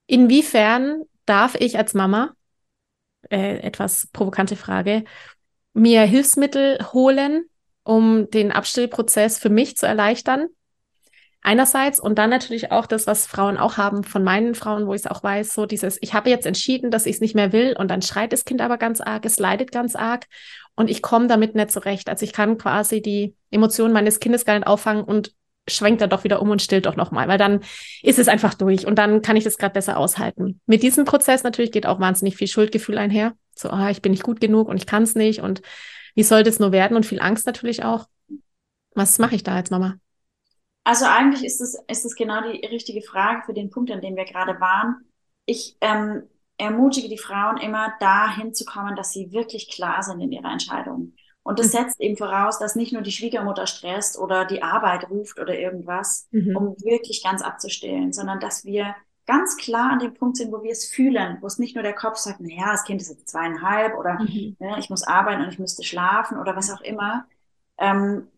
[0.06, 2.34] Inwiefern darf ich als Mama,
[3.30, 5.04] äh, etwas provokante Frage,
[5.74, 7.44] mir Hilfsmittel holen,
[7.82, 10.48] um den Abstillprozess für mich zu erleichtern?
[11.44, 15.02] Einerseits und dann natürlich auch das, was Frauen auch haben von meinen Frauen, wo ich
[15.02, 17.74] es auch weiß, so dieses, ich habe jetzt entschieden, dass ich es nicht mehr will
[17.76, 20.26] und dann schreit das Kind aber ganz arg, es leidet ganz arg
[20.76, 22.08] und ich komme damit nicht zurecht.
[22.08, 25.34] Also ich kann quasi die Emotionen meines Kindes gar nicht auffangen und
[25.68, 27.60] schwenkt er doch wieder um und stillt doch nochmal, weil dann
[28.02, 30.60] ist es einfach durch und dann kann ich das gerade besser aushalten.
[30.66, 33.34] Mit diesem Prozess natürlich geht auch wahnsinnig viel Schuldgefühl einher.
[33.54, 35.62] So, ah, ich bin nicht gut genug und ich kann es nicht und
[36.14, 38.06] wie soll das nur werden und viel Angst natürlich auch.
[38.94, 39.96] Was mache ich da als Mama?
[40.84, 44.16] Also eigentlich ist es, ist es genau die richtige Frage für den Punkt, an dem
[44.16, 45.04] wir gerade waren.
[45.46, 46.24] Ich ähm,
[46.58, 51.14] ermutige die Frauen immer, dahin zu kommen, dass sie wirklich klar sind in ihrer Entscheidung.
[51.44, 51.70] Und das mhm.
[51.70, 56.28] setzt eben voraus, dass nicht nur die Schwiegermutter stresst oder die Arbeit ruft oder irgendwas,
[56.30, 56.56] mhm.
[56.56, 58.94] um wirklich ganz abzustellen, sondern dass wir
[59.26, 61.94] ganz klar an dem Punkt sind, wo wir es fühlen, wo es nicht nur der
[61.94, 64.56] Kopf sagt, naja, das Kind ist jetzt zweieinhalb oder mhm.
[64.58, 67.26] ne, ich muss arbeiten und ich müsste schlafen oder was auch immer,
[67.78, 68.28] ähm,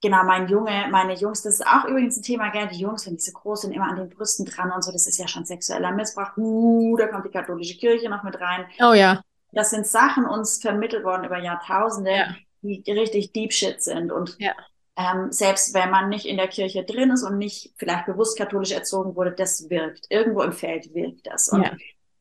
[0.00, 3.16] genau, mein Junge, meine Jungs, das ist auch übrigens ein Thema, gell, die Jungs, wenn
[3.16, 5.44] die so groß sind, immer an den Brüsten dran und so, das ist ja schon
[5.44, 6.36] sexueller Missbrauch.
[6.36, 8.66] Uh, da kommt die katholische Kirche noch mit rein.
[8.80, 9.22] Oh ja.
[9.52, 12.34] Das sind Sachen uns vermittelt worden über Jahrtausende, ja.
[12.62, 14.12] die richtig Deep Shit sind.
[14.12, 14.52] Und ja.
[14.96, 18.70] ähm, selbst wenn man nicht in der Kirche drin ist und nicht vielleicht bewusst katholisch
[18.70, 20.06] erzogen wurde, das wirkt.
[20.08, 21.48] Irgendwo im Feld wirkt das.
[21.48, 21.72] Und ja.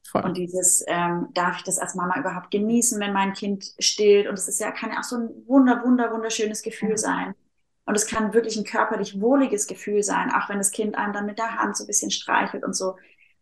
[0.10, 0.24] Voll.
[0.24, 4.28] Und dieses, ähm, darf ich das als Mama überhaupt genießen, wenn mein Kind stillt?
[4.28, 6.98] Und es ist ja, kann ja auch so ein wunder, wunder, wunderschönes Gefühl ja.
[6.98, 7.36] sein.
[7.90, 11.26] Und es kann wirklich ein körperlich wohliges Gefühl sein, auch wenn das Kind einem dann
[11.26, 12.98] mit der Hand so ein bisschen streichelt und so.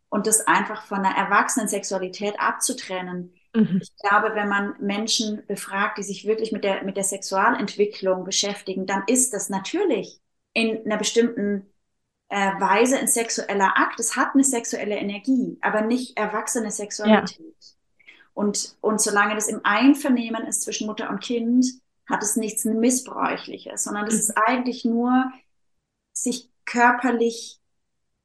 [0.07, 3.33] Und das einfach von einer erwachsenen Sexualität abzutrennen.
[3.53, 3.81] Mhm.
[3.81, 8.85] Ich glaube, wenn man Menschen befragt, die sich wirklich mit der, mit der Sexualentwicklung beschäftigen,
[8.85, 10.21] dann ist das natürlich
[10.53, 11.65] in einer bestimmten
[12.29, 13.99] äh, Weise ein sexueller Akt.
[13.99, 17.37] Es hat eine sexuelle Energie, aber nicht erwachsene Sexualität.
[17.37, 17.75] Ja.
[18.33, 21.65] Und, und solange das im Einvernehmen ist zwischen Mutter und Kind,
[22.07, 25.31] hat es nichts Missbräuchliches, sondern das ist eigentlich nur
[26.13, 27.59] sich körperlich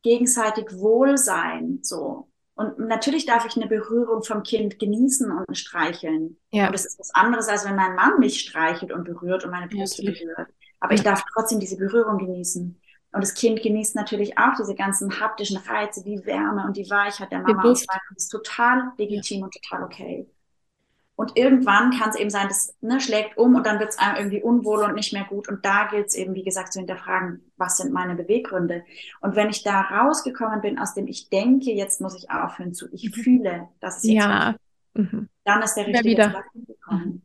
[0.03, 2.29] gegenseitig Wohlsein, so.
[2.55, 6.37] Und natürlich darf ich eine Berührung vom Kind genießen und streicheln.
[6.51, 6.67] Ja.
[6.67, 9.69] Und das ist was anderes, als wenn mein Mann mich streichelt und berührt und meine
[9.69, 10.49] Brust ja, berührt.
[10.79, 12.79] Aber ich darf trotzdem diese Berührung genießen.
[13.13, 17.31] Und das Kind genießt natürlich auch diese ganzen haptischen Reize, die Wärme und die Weichheit
[17.31, 17.63] der Mama.
[17.63, 19.45] Und das ist total legitim ja.
[19.45, 20.27] und total okay.
[21.23, 24.17] Und irgendwann kann es eben sein, das ne, schlägt um und dann wird es einem
[24.17, 25.47] irgendwie unwohl und nicht mehr gut.
[25.47, 28.83] Und da gilt es eben, wie gesagt, zu hinterfragen, was sind meine Beweggründe?
[29.21, 32.89] Und wenn ich da rausgekommen bin aus dem Ich denke, jetzt muss ich aufhören zu
[32.91, 33.23] Ich mhm.
[33.23, 34.57] fühle, dass es jetzt ja.
[34.95, 35.29] Mhm.
[35.45, 37.23] dann ist der richtige Zeitpunkt gekommen.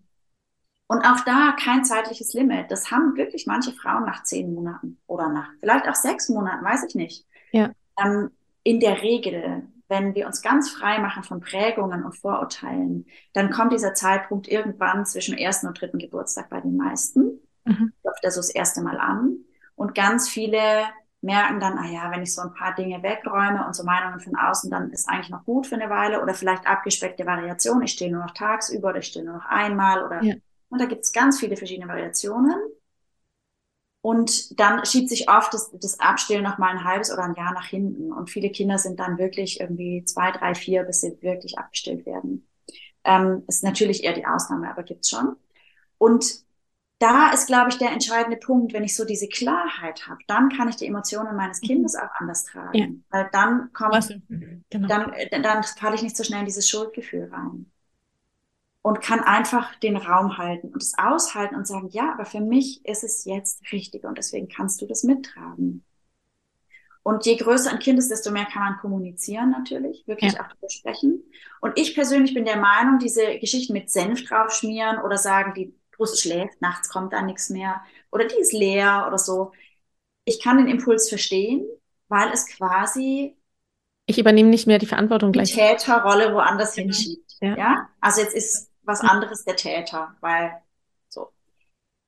[0.85, 2.69] Und auch da kein zeitliches Limit.
[2.69, 6.83] Das haben wirklich manche Frauen nach zehn Monaten oder nach vielleicht auch sechs Monaten, weiß
[6.87, 7.25] ich nicht.
[7.51, 7.71] Ja.
[7.99, 8.29] Ähm,
[8.61, 13.71] in der Regel wenn wir uns ganz frei machen von Prägungen und Vorurteilen, dann kommt
[13.71, 17.39] dieser Zeitpunkt irgendwann zwischen dem ersten und dritten Geburtstag bei den meisten.
[17.65, 17.93] Mhm.
[18.03, 19.37] Läuft er so das erste Mal an.
[19.75, 20.85] Und ganz viele
[21.21, 24.35] merken dann, ah ja, wenn ich so ein paar Dinge wegräume und so Meinungen von
[24.35, 27.81] außen, dann ist eigentlich noch gut für eine Weile oder vielleicht abgespeckte Variation.
[27.81, 30.35] Ich stehe nur noch tagsüber oder ich stehe nur noch einmal oder ja.
[30.69, 32.55] und da gibt es ganz viele verschiedene Variationen.
[34.07, 37.53] Und dann schiebt sich oft das, das Abstillen noch mal ein halbes oder ein Jahr
[37.53, 38.13] nach hinten.
[38.13, 42.47] Und viele Kinder sind dann wirklich irgendwie zwei, drei, vier, bis sie wirklich abgestillt werden.
[43.03, 45.35] Ähm, ist natürlich eher die Ausnahme, aber gibt's schon.
[45.97, 46.25] Und
[46.99, 50.69] da ist, glaube ich, der entscheidende Punkt, wenn ich so diese Klarheit habe, dann kann
[50.69, 51.67] ich die Emotionen meines mhm.
[51.67, 52.77] Kindes auch anders tragen.
[52.77, 52.87] Ja.
[53.09, 54.07] Weil dann kommt,
[54.69, 54.87] genau.
[54.87, 55.11] dann,
[55.43, 57.69] dann falle ich nicht so schnell in dieses Schuldgefühl rein
[58.87, 62.85] und kann einfach den Raum halten und es aushalten und sagen, ja, aber für mich
[62.85, 65.83] ist es jetzt richtig und deswegen kannst du das mittragen.
[67.03, 70.39] Und je größer ein Kind ist, desto mehr kann man kommunizieren natürlich, wirklich ja.
[70.39, 71.21] auch darüber sprechen.
[71.59, 76.21] Und ich persönlich bin der Meinung, diese Geschichten mit Senf draufschmieren oder sagen, die Brust
[76.21, 79.51] schläft, nachts kommt da nichts mehr oder die ist leer oder so.
[80.23, 81.67] Ich kann den Impuls verstehen,
[82.07, 83.35] weil es quasi
[84.09, 85.49] ich übernehme nicht mehr die Verantwortung gleich.
[85.49, 86.85] Die Täterrolle woanders genau.
[86.85, 87.33] hinschiebt.
[87.41, 87.57] Ja.
[87.57, 87.89] ja.
[87.99, 90.61] Also jetzt ist was anderes der Täter, weil
[91.09, 91.31] so.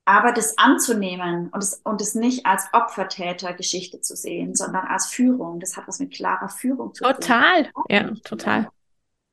[0.05, 5.59] Aber das anzunehmen und es, und es nicht als Opfertäter-Geschichte zu sehen, sondern als Führung,
[5.59, 7.13] das hat was mit klarer Führung zu tun.
[7.13, 8.69] Total, ja, total.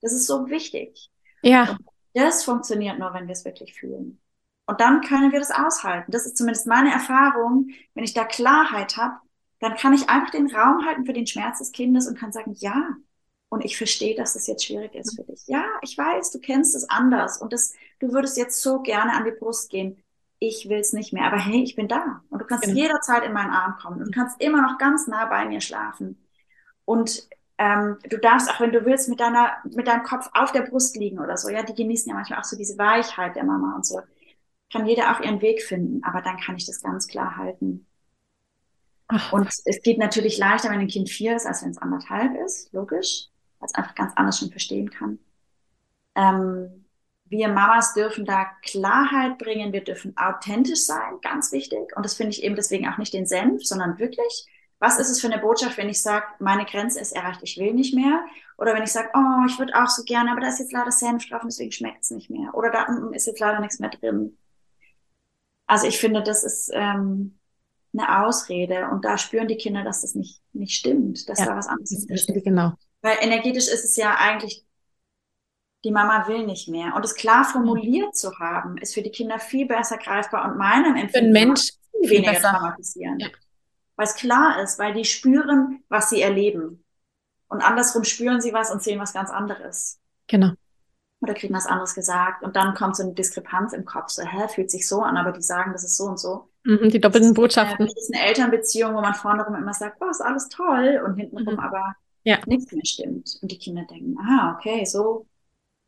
[0.02, 1.10] Das ist so wichtig.
[1.42, 1.70] Ja.
[1.70, 1.78] Und
[2.12, 4.20] das funktioniert nur, wenn wir es wirklich fühlen.
[4.66, 6.10] Und dann können wir das aushalten.
[6.10, 7.70] Das ist zumindest meine Erfahrung.
[7.94, 9.14] Wenn ich da Klarheit habe,
[9.60, 12.54] dann kann ich einfach den Raum halten für den Schmerz des Kindes und kann sagen,
[12.58, 12.90] ja,
[13.48, 15.42] und ich verstehe, dass das jetzt schwierig ist für dich.
[15.46, 19.24] Ja, ich weiß, du kennst es anders und das, du würdest jetzt so gerne an
[19.24, 20.02] die Brust gehen.
[20.38, 22.76] Ich will es nicht mehr, aber hey, ich bin da und du kannst genau.
[22.76, 26.26] jederzeit in meinen Arm kommen und du kannst immer noch ganz nah bei mir schlafen.
[26.84, 27.28] Und
[27.58, 30.96] ähm, du darfst auch, wenn du willst, mit deiner, mit deinem Kopf auf der Brust
[30.96, 31.48] liegen oder so.
[31.48, 34.00] Ja, die genießen ja manchmal auch so diese Weichheit der Mama und so.
[34.70, 37.86] Kann jeder auch ihren Weg finden, aber dann kann ich das ganz klar halten.
[39.08, 39.32] Ach.
[39.32, 42.72] Und es geht natürlich leichter, wenn ein Kind vier ist, als wenn es anderthalb ist,
[42.72, 45.18] logisch weil es einfach ganz anders schon verstehen kann.
[46.14, 46.86] Ähm,
[47.28, 51.96] wir Mamas dürfen da Klarheit bringen, wir dürfen authentisch sein, ganz wichtig.
[51.96, 54.46] Und das finde ich eben deswegen auch nicht den Senf, sondern wirklich,
[54.78, 57.74] was ist es für eine Botschaft, wenn ich sage, meine Grenze ist erreicht, ich will
[57.74, 58.24] nicht mehr?
[58.58, 60.92] Oder wenn ich sage, oh, ich würde auch so gerne, aber da ist jetzt leider
[60.92, 62.54] Senf drauf und deswegen schmeckt es nicht mehr.
[62.54, 64.36] Oder da ist jetzt leider nichts mehr drin.
[65.66, 67.38] Also ich finde, das ist ähm,
[67.92, 71.56] eine Ausrede und da spüren die Kinder, dass das nicht, nicht stimmt, dass ja, da
[71.56, 72.28] was anderes ist.
[72.44, 72.74] Genau.
[73.02, 74.64] Weil energetisch ist es ja eigentlich,
[75.84, 76.94] die Mama will nicht mehr.
[76.94, 80.96] Und es klar formuliert zu haben, ist für die Kinder viel besser greifbar und meinem
[80.96, 82.50] Empfinden Mensch viel weniger besser.
[82.52, 83.18] traumatisieren.
[83.20, 83.28] Ja.
[83.96, 86.84] Weil es klar ist, weil die spüren, was sie erleben.
[87.48, 90.00] Und andersrum spüren sie was und sehen was ganz anderes.
[90.26, 90.52] Genau.
[91.20, 92.42] Oder kriegen was anderes gesagt.
[92.42, 94.10] Und dann kommt so eine Diskrepanz im Kopf.
[94.10, 96.50] So, hä, fühlt sich so an, aber die sagen, das ist so und so.
[96.64, 97.86] Mhm, die doppelten Botschaften.
[97.86, 101.00] Das ist eine Elternbeziehung, wo man vorne rum immer sagt, boah, ist alles toll.
[101.06, 101.60] Und hintenrum mhm.
[101.60, 101.94] aber
[102.26, 102.40] ja.
[102.46, 103.38] nichts mehr stimmt.
[103.40, 105.26] Und die Kinder denken, ah, okay, so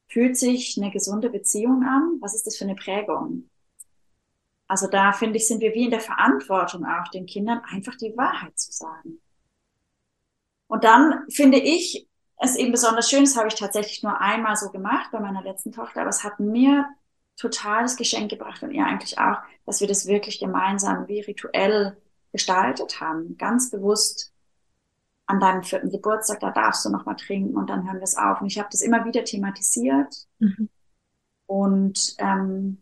[0.07, 2.19] fühlt sich eine gesunde Beziehung an.
[2.21, 3.51] Was ist das für eine Prägung?
[4.69, 8.17] Also da finde ich, sind wir wie in der Verantwortung auch, den Kindern einfach die
[8.17, 9.21] Wahrheit zu sagen.
[10.69, 14.71] Und dann finde ich es eben besonders schön, das habe ich tatsächlich nur einmal so
[14.71, 16.87] gemacht bei meiner letzten Tochter, aber es hat mir
[17.37, 21.97] total das Geschenk gebracht und ihr eigentlich auch, dass wir das wirklich gemeinsam wie rituell
[22.31, 24.33] gestaltet haben, ganz bewusst
[25.29, 28.17] an deinem vierten Geburtstag, da darfst du noch mal trinken und dann hören wir es
[28.17, 28.41] auf.
[28.41, 30.27] Und ich habe das immer wieder thematisiert.
[30.39, 30.71] Mhm.
[31.47, 32.79] Und ähm,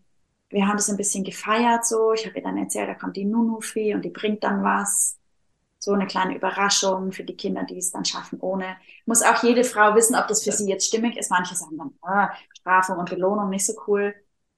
[0.48, 2.12] wir haben das ein bisschen gefeiert so.
[2.12, 5.18] Ich habe ihr dann erzählt, da kommt die Nunu-Fee und die bringt dann was.
[5.80, 8.76] So eine kleine Überraschung für die Kinder, die es dann schaffen ohne.
[9.06, 11.30] Muss auch jede Frau wissen, ob das für sie jetzt stimmig ist.
[11.30, 14.14] Manche sagen dann, ah, Strafung und Belohnung nicht so cool.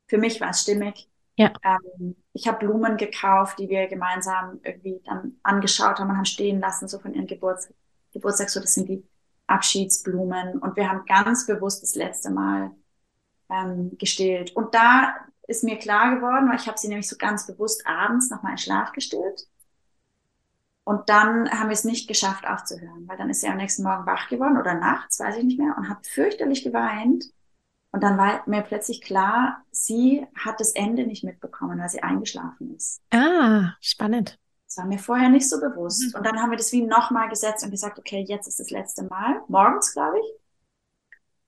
[0.07, 1.09] Für mich war es stimmig.
[1.38, 1.53] Ja.
[1.62, 6.59] Ähm, ich habe Blumen gekauft, die wir gemeinsam irgendwie dann angeschaut haben und haben stehen
[6.59, 7.72] lassen, so von ihrem Geburts
[8.12, 9.07] Geburtstag, so das sind die
[9.46, 10.59] Abschiedsblumen.
[10.59, 12.72] Und wir haben ganz bewusst das letzte Mal
[13.51, 14.55] ähm, gestillt.
[14.57, 15.14] Und da
[15.46, 18.59] ist mir klar geworden, weil ich habe sie nämlich so ganz bewusst abends nochmal in
[18.59, 19.46] Schlaf gestillt.
[20.83, 24.07] Und dann haben wir es nicht geschafft aufzuhören, weil dann ist sie am nächsten Morgen
[24.07, 27.27] wach geworden oder nachts, weiß ich nicht mehr, und hat fürchterlich geweint.
[27.92, 32.74] Und dann war mir plötzlich klar, sie hat das Ende nicht mitbekommen, weil sie eingeschlafen
[32.74, 33.01] ist.
[33.11, 34.38] Ah, spannend.
[34.66, 36.12] Das war mir vorher nicht so bewusst.
[36.12, 36.18] Mhm.
[36.18, 39.05] Und dann haben wir das wie nochmal gesetzt und gesagt, okay, jetzt ist das letzte
[39.05, 40.27] Mal, morgens, glaube ich.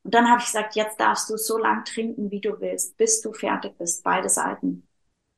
[0.03, 3.20] Und dann habe ich gesagt, jetzt darfst du so lang trinken, wie du willst, bis
[3.20, 4.88] du fertig bist, beide Seiten.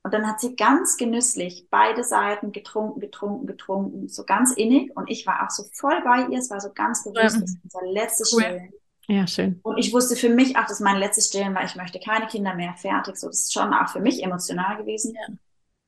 [0.05, 4.97] Und dann hat sie ganz genüsslich beide Seiten getrunken, getrunken, getrunken, so ganz innig.
[4.97, 6.39] Und ich war auch so voll bei ihr.
[6.39, 8.43] Es war so ganz bewusst, das ist unser letztes cool.
[8.43, 8.73] Stillen.
[9.09, 9.61] Ja, schön.
[9.63, 12.55] Und ich wusste für mich auch, dass mein letztes Stillen war, ich möchte keine Kinder
[12.55, 13.17] mehr fertig.
[13.17, 15.15] So, das ist schon auch für mich emotional gewesen.
[15.15, 15.35] Ja.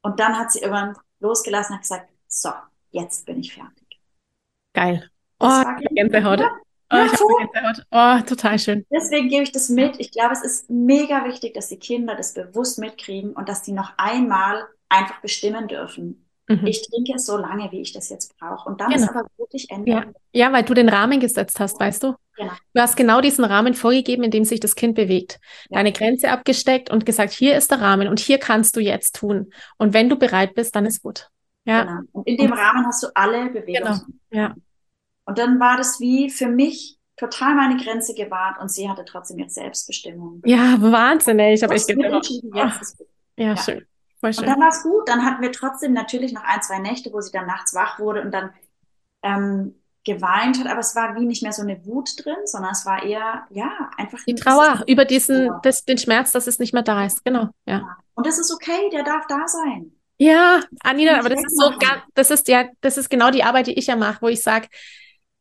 [0.03, 2.51] Und dann hat sie irgendwann losgelassen und hat gesagt, so,
[2.91, 4.01] jetzt bin ich fertig.
[4.73, 5.09] Geil.
[5.39, 6.41] Oh, Gänsehaut.
[6.41, 6.51] Ja,
[6.93, 7.39] Oh,
[7.91, 8.87] oh, total schön.
[8.91, 9.99] Deswegen gebe ich das mit.
[9.99, 13.73] Ich glaube, es ist mega wichtig, dass die Kinder das bewusst mitkriegen und dass die
[13.73, 16.27] noch einmal einfach bestimmen dürfen.
[16.49, 16.67] Mhm.
[16.67, 18.69] Ich trinke es so lange, wie ich das jetzt brauche.
[18.69, 19.03] Und dann genau.
[19.03, 19.91] ist aber wirklich Ende.
[19.91, 20.05] Ja.
[20.33, 22.15] ja, weil du den Rahmen gesetzt hast, weißt du?
[22.37, 22.53] Genau.
[22.73, 25.39] Du hast genau diesen Rahmen vorgegeben, in dem sich das Kind bewegt.
[25.69, 25.79] Ja.
[25.79, 29.53] Deine Grenze abgesteckt und gesagt, hier ist der Rahmen und hier kannst du jetzt tun.
[29.79, 31.29] Und wenn du bereit bist, dann ist gut.
[31.65, 31.85] Ja.
[31.85, 32.01] Genau.
[32.13, 34.01] Und in dem und, Rahmen hast du alle Bewegungen.
[34.31, 34.43] Genau.
[34.43, 34.55] Ja.
[35.27, 39.39] Und dann war das wie für mich total meine Grenze gewahrt und sie hatte trotzdem
[39.39, 40.43] jetzt Selbstbestimmung.
[40.45, 41.55] Ja, Wahnsinn, ey.
[41.55, 42.29] Ich habe echt gedacht.
[42.53, 42.73] Ja,
[43.37, 43.87] ja, schön.
[44.21, 44.45] Voll schön.
[44.45, 45.09] Und dann war es gut.
[45.09, 48.23] Dann hatten wir trotzdem natürlich noch ein, zwei Nächte, wo sie dann nachts wach wurde
[48.23, 48.51] und dann
[49.23, 52.85] ähm, geweint hat, aber es war wie nicht mehr so eine Wut drin, sondern es
[52.85, 54.19] war eher, ja, einfach.
[54.27, 57.25] Die Trauer über diesen, das, den Schmerz, dass es nicht mehr da ist.
[57.25, 57.79] Genau, ja.
[57.79, 57.97] ja.
[58.15, 59.93] Und das ist okay, der darf da sein.
[60.19, 61.73] Ja, Anina, aber das ist so,
[62.15, 64.69] das ist ja, das ist genau die Arbeit, die ich ja mache, wo ich sage,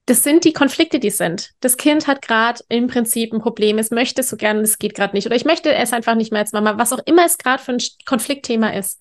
[0.05, 1.51] das sind die Konflikte, die sind.
[1.61, 5.15] Das Kind hat gerade im Prinzip ein Problem, es möchte so gerne, es geht gerade
[5.15, 5.25] nicht.
[5.25, 7.71] Oder ich möchte es einfach nicht mehr als Mama, was auch immer es gerade für
[7.71, 8.99] ein Konfliktthema ist.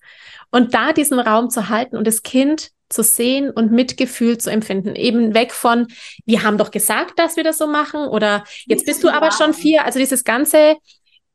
[0.49, 4.95] Und da diesen Raum zu halten und das Kind zu sehen und Mitgefühl zu empfinden.
[4.95, 5.87] Eben weg von,
[6.25, 9.53] wir haben doch gesagt, dass wir das so machen oder jetzt bist du aber schon
[9.53, 9.83] vier.
[9.83, 10.77] Also dieses ganze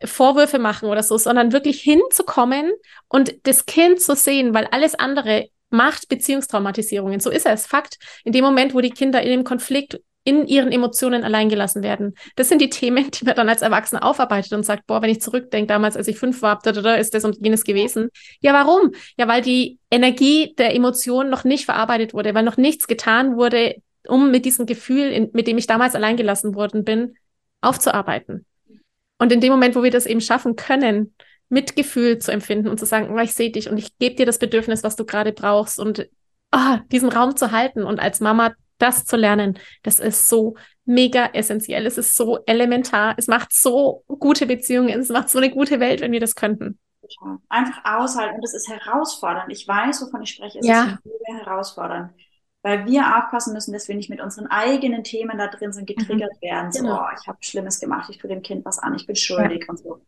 [0.02, 2.72] Vorwürfe machen oder so, sondern wirklich hinzukommen
[3.09, 7.20] und das Kind zu sehen, weil alles andere macht Beziehungstraumatisierungen.
[7.20, 7.66] So ist es.
[7.66, 7.98] Fakt.
[8.24, 12.14] In dem Moment, wo die Kinder in dem Konflikt in ihren Emotionen alleingelassen werden.
[12.37, 15.22] Das sind die Themen, die man dann als Erwachsener aufarbeitet und sagt, boah, wenn ich
[15.22, 18.11] zurückdenke, damals, als ich fünf war, da, da, da, ist das und jenes gewesen.
[18.40, 18.92] Ja, warum?
[19.16, 23.76] Ja, weil die Energie der Emotionen noch nicht verarbeitet wurde, weil noch nichts getan wurde,
[24.07, 27.14] um mit diesem Gefühl, in, mit dem ich damals alleingelassen worden bin,
[27.62, 28.44] aufzuarbeiten.
[29.18, 31.14] Und in dem Moment, wo wir das eben schaffen können,
[31.48, 34.38] Mitgefühl zu empfinden und zu sagen, oh, ich sehe dich und ich gebe dir das
[34.38, 36.08] Bedürfnis, was du gerade brauchst und
[36.52, 41.26] oh, diesen Raum zu halten und als Mama das zu lernen, das ist so mega
[41.32, 41.84] essentiell.
[41.87, 43.14] Es ist so elementar.
[43.16, 45.00] Es macht so gute Beziehungen.
[45.00, 46.78] Es macht so eine gute Welt, wenn wir das könnten.
[47.48, 48.37] Einfach aushalten.
[48.37, 49.50] Und es ist herausfordernd.
[49.50, 50.61] Ich weiß, wovon ich spreche.
[50.61, 50.98] Es ja.
[51.04, 52.12] ist herausfordernd.
[52.62, 56.32] Weil wir aufpassen müssen, dass wir nicht mit unseren eigenen Themen da drin sind, getriggert
[56.40, 56.46] mhm.
[56.46, 56.72] werden.
[56.72, 57.02] So, genau.
[57.02, 59.68] oh, ich habe Schlimmes gemacht, ich tue dem Kind was an, ich bin schuldig ja.
[59.68, 60.00] und so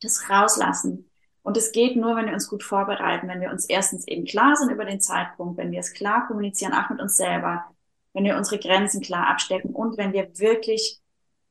[0.00, 1.10] das rauslassen.
[1.42, 4.56] Und es geht nur, wenn wir uns gut vorbereiten, wenn wir uns erstens eben klar
[4.56, 7.64] sind über den Zeitpunkt, wenn wir es klar kommunizieren, auch mit uns selber,
[8.12, 11.00] wenn wir unsere Grenzen klar abstecken und wenn wir wirklich,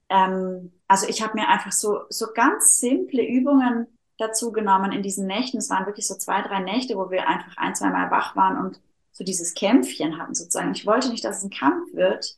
[0.09, 5.25] ähm, also ich habe mir einfach so, so ganz simple Übungen dazu genommen in diesen
[5.25, 5.57] Nächten.
[5.57, 8.63] Es waren wirklich so zwei, drei Nächte, wo wir einfach ein, zwei Mal wach waren
[8.63, 8.81] und
[9.11, 10.71] so dieses Kämpfchen hatten sozusagen.
[10.73, 12.37] Ich wollte nicht, dass es ein Kampf wird,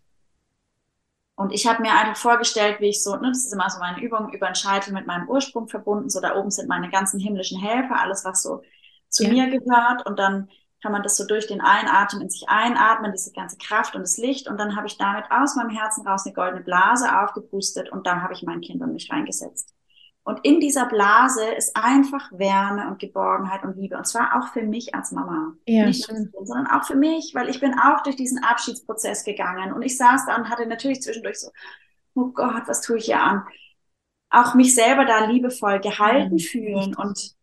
[1.35, 4.01] und ich habe mir einfach vorgestellt, wie ich so, ne, das ist immer so meine
[4.01, 6.09] Übung, über den Scheitel mit meinem Ursprung verbunden.
[6.09, 8.61] So da oben sind meine ganzen himmlischen Helfer, alles, was so
[9.09, 9.29] zu ja.
[9.29, 10.05] mir gehört.
[10.05, 10.49] Und dann
[10.81, 14.17] kann man das so durch den Einatmen in sich einatmen, diese ganze Kraft und das
[14.17, 14.47] Licht.
[14.47, 18.21] Und dann habe ich damit aus meinem Herzen raus eine goldene Blase aufgepustet und da
[18.21, 19.73] habe ich mein Kind und mich reingesetzt.
[20.23, 23.97] Und in dieser Blase ist einfach Wärme und Geborgenheit und Liebe.
[23.97, 25.53] Und zwar auch für mich als Mama.
[25.65, 26.31] Ja, Nicht schön.
[26.31, 29.73] Kind, sondern auch für mich, weil ich bin auch durch diesen Abschiedsprozess gegangen.
[29.73, 31.49] Und ich saß da und hatte natürlich zwischendurch so,
[32.13, 33.45] oh Gott, was tue ich hier an?
[34.29, 36.39] Auch mich selber da liebevoll gehalten mhm.
[36.39, 36.95] fühlen.
[36.95, 37.35] Und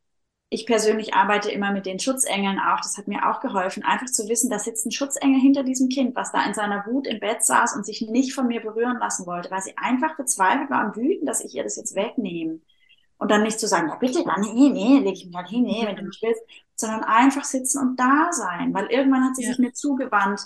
[0.50, 2.80] ich persönlich arbeite immer mit den Schutzengeln auch.
[2.80, 6.16] Das hat mir auch geholfen, einfach zu wissen, da sitzt ein Schutzengel hinter diesem Kind,
[6.16, 9.26] was da in seiner Wut im Bett saß und sich nicht von mir berühren lassen
[9.26, 12.60] wollte, weil sie einfach verzweifelt war und wütend, dass ich ihr das jetzt wegnehme.
[13.18, 15.64] Und dann nicht zu sagen, ja bitte, dann, nee, nee, leg ich mich halt hin,
[15.64, 16.40] nee, wenn du nicht willst,
[16.76, 19.50] sondern einfach sitzen und da sein, weil irgendwann hat sie ja.
[19.50, 20.40] sich mir zugewandt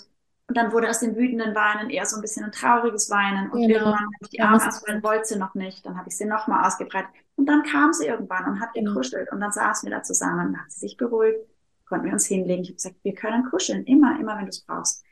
[0.47, 3.61] und dann wurde aus dem wütenden Weinen eher so ein bisschen ein trauriges Weinen und
[3.61, 3.73] genau.
[3.73, 6.67] irgendwann habe ich die Arme ausbreiten, wollte sie noch nicht, dann habe ich sie nochmal
[6.67, 8.91] ausgebreitet und dann kam sie irgendwann und hat genau.
[8.91, 11.39] gekuschelt und dann saßen wir da zusammen, hat sie sich beruhigt,
[11.85, 12.63] konnten wir uns hinlegen.
[12.63, 15.03] Ich habe gesagt, wir können kuscheln, immer, immer, wenn du es brauchst.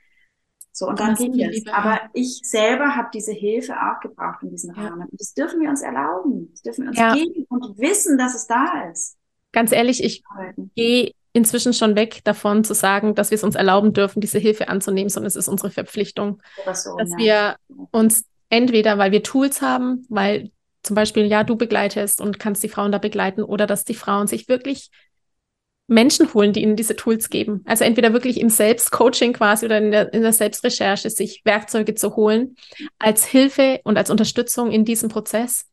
[0.73, 1.67] So, und dann ging es.
[1.67, 4.87] Aber ich selber habe diese Hilfe auch gebraucht in diesem ja.
[4.87, 5.07] Rahmen.
[5.09, 6.49] Und das dürfen wir uns erlauben.
[6.51, 7.13] Das dürfen wir uns ja.
[7.13, 9.17] geben und wissen, dass es da ist.
[9.51, 10.23] Ganz ehrlich, ich
[10.75, 14.67] gehe inzwischen schon weg davon zu sagen, dass wir es uns erlauben dürfen, diese Hilfe
[14.67, 16.41] anzunehmen, sondern es ist unsere Verpflichtung,
[16.83, 17.17] so, dass ja.
[17.17, 17.55] wir
[17.91, 20.51] uns entweder, weil wir Tools haben, weil
[20.83, 24.27] zum Beispiel, ja, du begleitest und kannst die Frauen da begleiten oder dass die Frauen
[24.27, 24.89] sich wirklich
[25.87, 27.63] Menschen holen, die ihnen diese Tools geben.
[27.65, 32.15] Also entweder wirklich im Selbstcoaching quasi oder in der, in der Selbstrecherche sich Werkzeuge zu
[32.15, 32.55] holen
[32.97, 35.65] als Hilfe und als Unterstützung in diesem Prozess.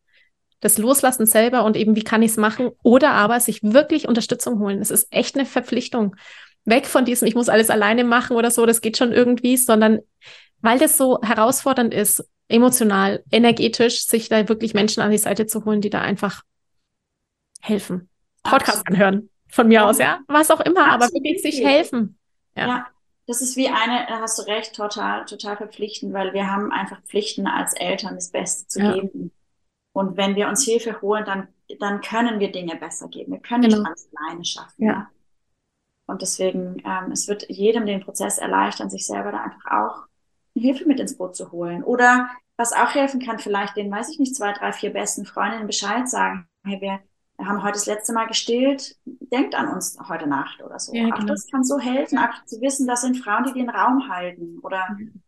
[0.61, 2.71] Das Loslassen selber und eben, wie kann ich es machen?
[2.83, 4.81] Oder aber sich wirklich Unterstützung holen.
[4.81, 6.17] Es ist echt eine Verpflichtung.
[6.65, 10.01] Weg von diesem, ich muss alles alleine machen oder so, das geht schon irgendwie, sondern
[10.61, 15.65] weil das so herausfordernd ist, emotional, energetisch, sich da wirklich Menschen an die Seite zu
[15.65, 16.43] holen, die da einfach
[17.61, 18.09] helfen.
[18.43, 18.89] Podcast Absolut.
[18.89, 19.89] anhören von mir ja.
[19.89, 20.21] aus, ja.
[20.29, 21.03] Was auch immer, Absolut.
[21.03, 22.19] aber wirklich sich helfen.
[22.55, 22.67] Ja.
[22.67, 22.87] ja.
[23.27, 27.03] Das ist wie eine, da hast du recht, total, total verpflichtend, weil wir haben einfach
[27.03, 28.93] Pflichten als Eltern, das Beste zu ja.
[28.95, 29.33] geben.
[29.99, 31.49] Und wenn wir uns Hilfe holen, dann,
[31.81, 33.33] dann können wir Dinge besser geben.
[33.33, 33.79] Wir können genau.
[33.79, 34.85] nicht alles alleine schaffen.
[34.85, 35.11] Ja.
[36.07, 40.07] Und deswegen, ähm, es wird jedem den Prozess erleichtern, sich selber da einfach auch
[40.55, 41.83] Hilfe mit ins Boot zu holen.
[41.83, 45.67] Oder was auch helfen kann, vielleicht den, weiß ich nicht, zwei, drei, vier besten Freundinnen
[45.67, 46.47] Bescheid sagen.
[46.65, 47.01] Hey, wir
[47.45, 50.95] haben heute das letzte Mal gestillt, denkt an uns heute Nacht oder so.
[50.95, 51.33] Ja, auch genau.
[51.33, 54.91] das kann so helfen, auch zu wissen, das sind Frauen, die den Raum halten oder
[54.97, 55.23] mhm.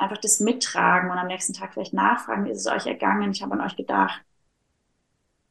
[0.00, 3.42] Einfach das mittragen und am nächsten Tag vielleicht nachfragen, wie ist es euch ergangen, ich
[3.42, 4.22] habe an euch gedacht.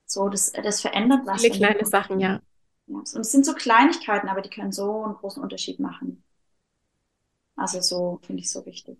[0.05, 1.41] So, das, das verändert was.
[1.41, 2.33] Viele kleine Sachen, ja.
[2.33, 2.41] ja.
[2.87, 6.23] Und es sind so Kleinigkeiten, aber die können so einen großen Unterschied machen.
[7.55, 8.97] Also so finde ich so wichtig.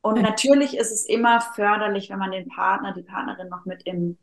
[0.00, 0.22] Und ja.
[0.22, 4.18] natürlich ist es immer förderlich, wenn man den Partner, die Partnerin noch mit im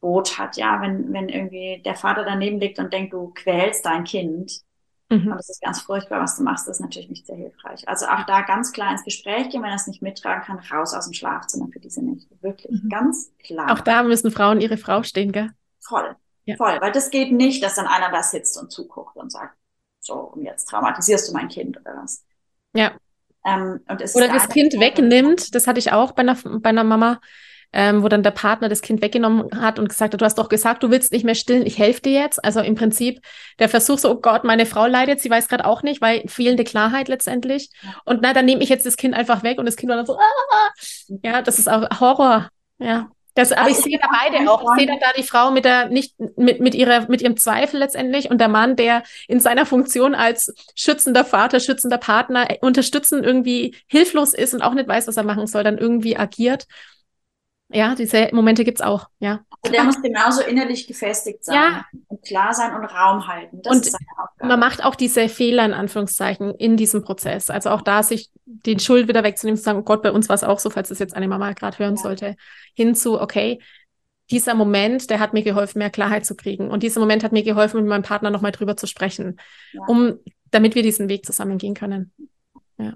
[0.00, 0.56] Boot hat.
[0.56, 4.62] Ja, wenn, wenn irgendwie der Vater daneben liegt und denkt, du quälst dein Kind.
[5.10, 5.32] Mhm.
[5.32, 7.88] Und das ist ganz furchtbar, was du machst, das ist natürlich nicht sehr hilfreich.
[7.88, 10.94] Also auch da ganz klar ins Gespräch gehen, wenn er es nicht mittragen kann, raus
[10.94, 12.34] aus dem Schlafzimmer für diese Nächte.
[12.40, 12.88] Wirklich, mhm.
[12.88, 13.72] ganz klar.
[13.72, 15.50] Auch da müssen Frauen ihre Frau stehen, gell?
[15.80, 16.56] Voll, ja.
[16.56, 16.78] voll.
[16.80, 19.56] Weil das geht nicht, dass dann einer da sitzt und zuguckt und sagt,
[19.98, 22.24] so, und jetzt traumatisierst du mein Kind oder was.
[22.72, 22.92] Ja.
[23.44, 27.20] Ähm, Oder das Kind wegnimmt, das hatte ich auch bei einer, bei einer Mama,
[27.72, 30.48] ähm, wo dann der Partner das Kind weggenommen hat und gesagt hat, du hast doch
[30.48, 32.44] gesagt, du willst nicht mehr stillen, ich helfe dir jetzt.
[32.44, 33.20] Also im Prinzip
[33.58, 36.64] der Versuch so, oh Gott, meine Frau leidet, sie weiß gerade auch nicht, weil fehlende
[36.64, 37.70] Klarheit letztendlich.
[38.04, 40.06] Und na, dann nehme ich jetzt das Kind einfach weg und das Kind war dann
[40.06, 40.70] so, ah!
[41.22, 42.48] ja, das ist auch Horror.
[42.78, 43.10] Ja.
[43.34, 44.62] Das, aber also ich sehe da beide auch.
[44.76, 48.28] Ich sehe da die Frau mit der nicht mit, mit ihrer mit ihrem Zweifel letztendlich
[48.28, 54.34] und der Mann, der in seiner Funktion als schützender Vater, schützender Partner unterstützen irgendwie hilflos
[54.34, 56.66] ist und auch nicht weiß, was er machen soll, dann irgendwie agiert.
[57.72, 59.40] Ja, diese Momente gibt's auch, ja.
[59.62, 61.84] Also der muss genauso innerlich gefestigt sein ja.
[62.08, 63.60] und klar sein und Raum halten.
[63.62, 64.48] Das und ist seine Aufgabe.
[64.48, 67.50] Man macht auch diese Fehler in Anführungszeichen in diesem Prozess.
[67.50, 70.34] Also auch da sich den Schuld wieder wegzunehmen, zu sagen, oh Gott, bei uns war
[70.34, 72.02] es auch so, falls es jetzt eine Mama gerade hören ja.
[72.02, 72.36] sollte,
[72.74, 73.60] hinzu, okay,
[74.30, 76.70] dieser Moment, der hat mir geholfen, mehr Klarheit zu kriegen.
[76.70, 79.38] Und dieser Moment hat mir geholfen, mit meinem Partner nochmal drüber zu sprechen,
[79.72, 79.82] ja.
[79.88, 80.18] um,
[80.50, 82.12] damit wir diesen Weg zusammen gehen können.
[82.78, 82.94] Ja.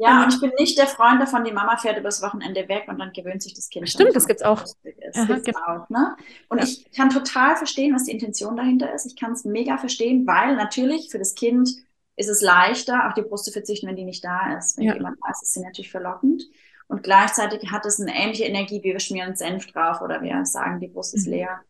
[0.00, 3.00] Ja, und ich bin nicht der Freund davon, die Mama fährt übers Wochenende weg und
[3.00, 3.88] dann gewöhnt sich das Kind.
[3.88, 4.62] Stimmt, das gibt's auch.
[4.62, 6.16] Das Aha, gibt's auch, ne?
[6.48, 6.64] Und ja.
[6.64, 9.06] ich kann total verstehen, was die Intention dahinter ist.
[9.06, 11.70] Ich kann es mega verstehen, weil natürlich für das Kind
[12.14, 14.76] ist es leichter, auf die Brust zu verzichten, wenn die nicht da ist.
[14.76, 14.94] Wenn ja.
[14.94, 16.44] jemand da ist, ist sie natürlich verlockend.
[16.86, 20.78] Und gleichzeitig hat es eine ähnliche Energie, wie wir schmieren Senf drauf oder wir sagen,
[20.78, 21.32] die Brust ist mhm.
[21.32, 21.60] leer.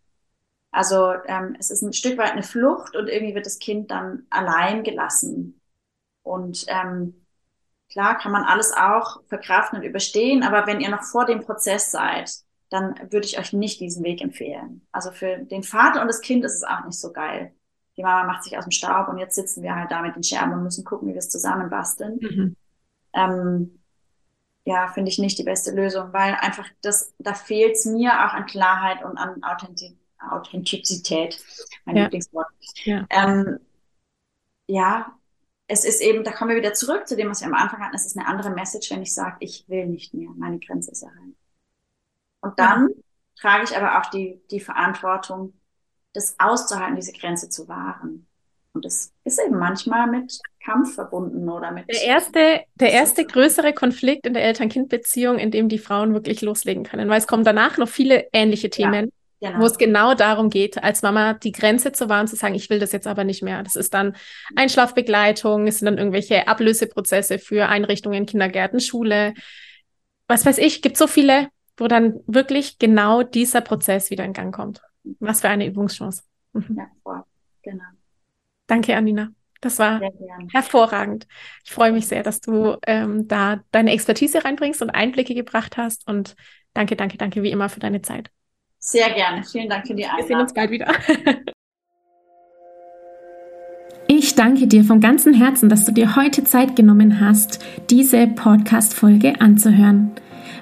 [0.70, 4.26] Also ähm, es ist ein Stück weit eine Flucht und irgendwie wird das Kind dann
[4.28, 5.60] allein gelassen.
[6.22, 7.26] Und ähm,
[7.90, 11.90] Klar kann man alles auch verkraften und überstehen, aber wenn ihr noch vor dem Prozess
[11.90, 12.30] seid,
[12.70, 14.86] dann würde ich euch nicht diesen Weg empfehlen.
[14.92, 17.54] Also für den Vater und das Kind ist es auch nicht so geil.
[17.96, 20.22] Die Mama macht sich aus dem Staub und jetzt sitzen wir halt da mit den
[20.22, 22.18] Scherben und müssen gucken, wie wir es zusammenbasteln.
[22.20, 22.56] Mhm.
[23.14, 23.78] Ähm,
[24.64, 28.34] ja, finde ich nicht die beste Lösung, weil einfach das, da fehlt es mir auch
[28.34, 29.42] an Klarheit und an
[30.20, 31.42] Authentizität,
[31.86, 32.02] mein ja.
[32.04, 32.48] Lieblingswort.
[32.84, 33.06] Ja.
[33.08, 33.58] Ähm,
[34.66, 35.17] ja,
[35.68, 37.94] es ist eben, da kommen wir wieder zurück zu dem, was wir am Anfang hatten.
[37.94, 41.02] Es ist eine andere Message, wenn ich sage, ich will nicht mehr, meine Grenze ist
[41.02, 41.36] erreicht.
[42.40, 43.04] Und dann mhm.
[43.38, 45.52] trage ich aber auch die, die Verantwortung,
[46.14, 48.26] das auszuhalten, diese Grenze zu wahren.
[48.72, 51.88] Und das ist eben manchmal mit Kampf verbunden oder mit.
[51.88, 56.84] Der erste, der erste größere Konflikt in der Eltern-Kind-Beziehung, in dem die Frauen wirklich loslegen
[56.84, 59.12] können, weil es kommen danach noch viele ähnliche Themen.
[59.40, 59.60] Genau.
[59.60, 62.80] Wo es genau darum geht, als Mama die Grenze zu wahren, zu sagen, ich will
[62.80, 63.62] das jetzt aber nicht mehr.
[63.62, 64.16] Das ist dann
[64.56, 69.34] Einschlafbegleitung, es sind dann irgendwelche Ablöseprozesse für Einrichtungen, Kindergärten, Schule.
[70.26, 74.52] Was weiß ich, gibt so viele, wo dann wirklich genau dieser Prozess wieder in Gang
[74.52, 74.80] kommt.
[75.20, 76.22] Was für eine Übungschance.
[76.52, 76.76] Mhm.
[77.06, 77.24] Ja.
[77.62, 77.84] Genau.
[78.66, 79.30] Danke, Anina.
[79.60, 80.00] Das war
[80.52, 81.26] hervorragend.
[81.64, 86.06] Ich freue mich sehr, dass du ähm, da deine Expertise reinbringst und Einblicke gebracht hast.
[86.06, 86.36] Und
[86.74, 88.30] danke, danke, danke wie immer für deine Zeit.
[88.78, 89.42] Sehr gerne.
[89.44, 90.28] Vielen Dank für die Einladung.
[90.28, 90.86] Wir sehen uns bald wieder.
[94.10, 99.38] Ich danke dir vom ganzen Herzen, dass du dir heute Zeit genommen hast, diese Podcast-Folge
[99.40, 100.12] anzuhören.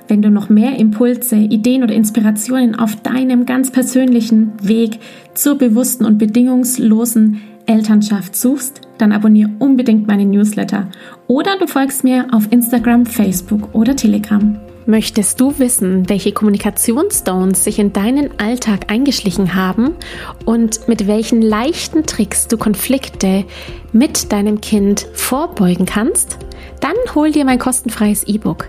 [0.09, 4.99] Wenn du noch mehr Impulse, Ideen oder Inspirationen auf deinem ganz persönlichen Weg
[5.35, 10.89] zur bewussten und bedingungslosen Elternschaft suchst, dann abonniere unbedingt meine Newsletter
[11.29, 14.59] oder du folgst mir auf Instagram, Facebook oder Telegram.
[14.89, 19.97] Möchtest du wissen, welche Kommunikationsstones sich in deinen Alltag eingeschlichen haben
[20.45, 23.45] und mit welchen leichten Tricks du Konflikte
[23.91, 26.39] mit deinem Kind vorbeugen kannst?
[26.81, 28.69] Dann hol dir mein kostenfreies E-Book.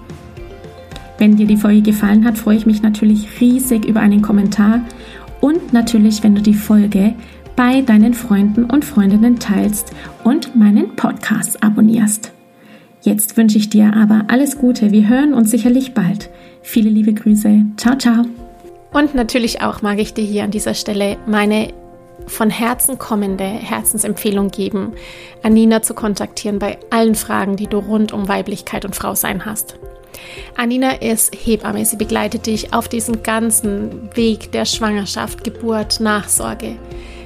[1.21, 4.81] Wenn dir die Folge gefallen hat, freue ich mich natürlich riesig über einen Kommentar
[5.39, 7.13] und natürlich, wenn du die Folge
[7.55, 9.93] bei deinen Freunden und Freundinnen teilst
[10.23, 12.31] und meinen Podcast abonnierst.
[13.03, 14.89] Jetzt wünsche ich dir aber alles Gute.
[14.91, 16.31] Wir hören uns sicherlich bald.
[16.63, 17.67] Viele liebe Grüße.
[17.77, 18.25] Ciao, ciao.
[18.91, 21.71] Und natürlich auch mag ich dir hier an dieser Stelle meine
[22.25, 24.93] von Herzen kommende Herzensempfehlung geben,
[25.43, 29.77] Anina zu kontaktieren bei allen Fragen, die du rund um Weiblichkeit und Frausein hast.
[30.55, 31.85] Anina ist Hebamme.
[31.85, 36.75] Sie begleitet dich auf diesem ganzen Weg der Schwangerschaft, Geburt, Nachsorge.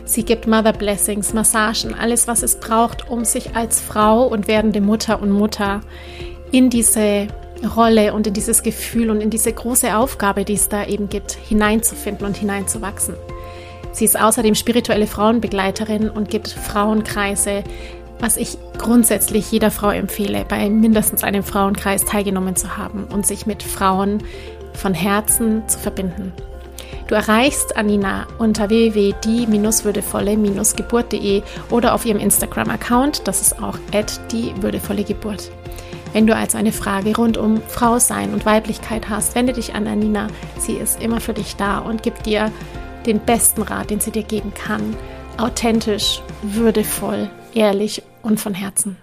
[0.06, 4.80] Sie gibt Mother Blessings, Massagen, alles, was es braucht, um sich als Frau und werdende
[4.80, 5.82] Mutter und Mutter
[6.52, 7.28] in diese
[7.76, 11.32] Rolle und in dieses Gefühl und in diese große Aufgabe, die es da eben gibt,
[11.32, 13.16] hineinzufinden und hineinzuwachsen.
[13.92, 17.64] Sie ist außerdem spirituelle Frauenbegleiterin und gibt Frauenkreise,
[18.20, 23.46] was ich grundsätzlich jeder Frau empfehle, bei mindestens einem Frauenkreis teilgenommen zu haben und sich
[23.46, 24.24] mit Frauen
[24.74, 26.32] von Herzen zu verbinden.
[27.08, 33.78] Du erreichst Anina unter www.die-würdevolle-geburt.de oder auf ihrem Instagram-Account, das ist auch
[34.32, 35.06] die würdevolle.
[36.14, 39.86] Wenn du also eine Frage rund um Frau sein und Weiblichkeit hast, wende dich an
[39.86, 40.28] Anina.
[40.58, 42.52] Sie ist immer für dich da und gibt dir
[43.06, 44.96] den besten Rat, den sie dir geben kann.
[45.38, 48.98] Authentisch, würdevoll, ehrlich und von Herzen.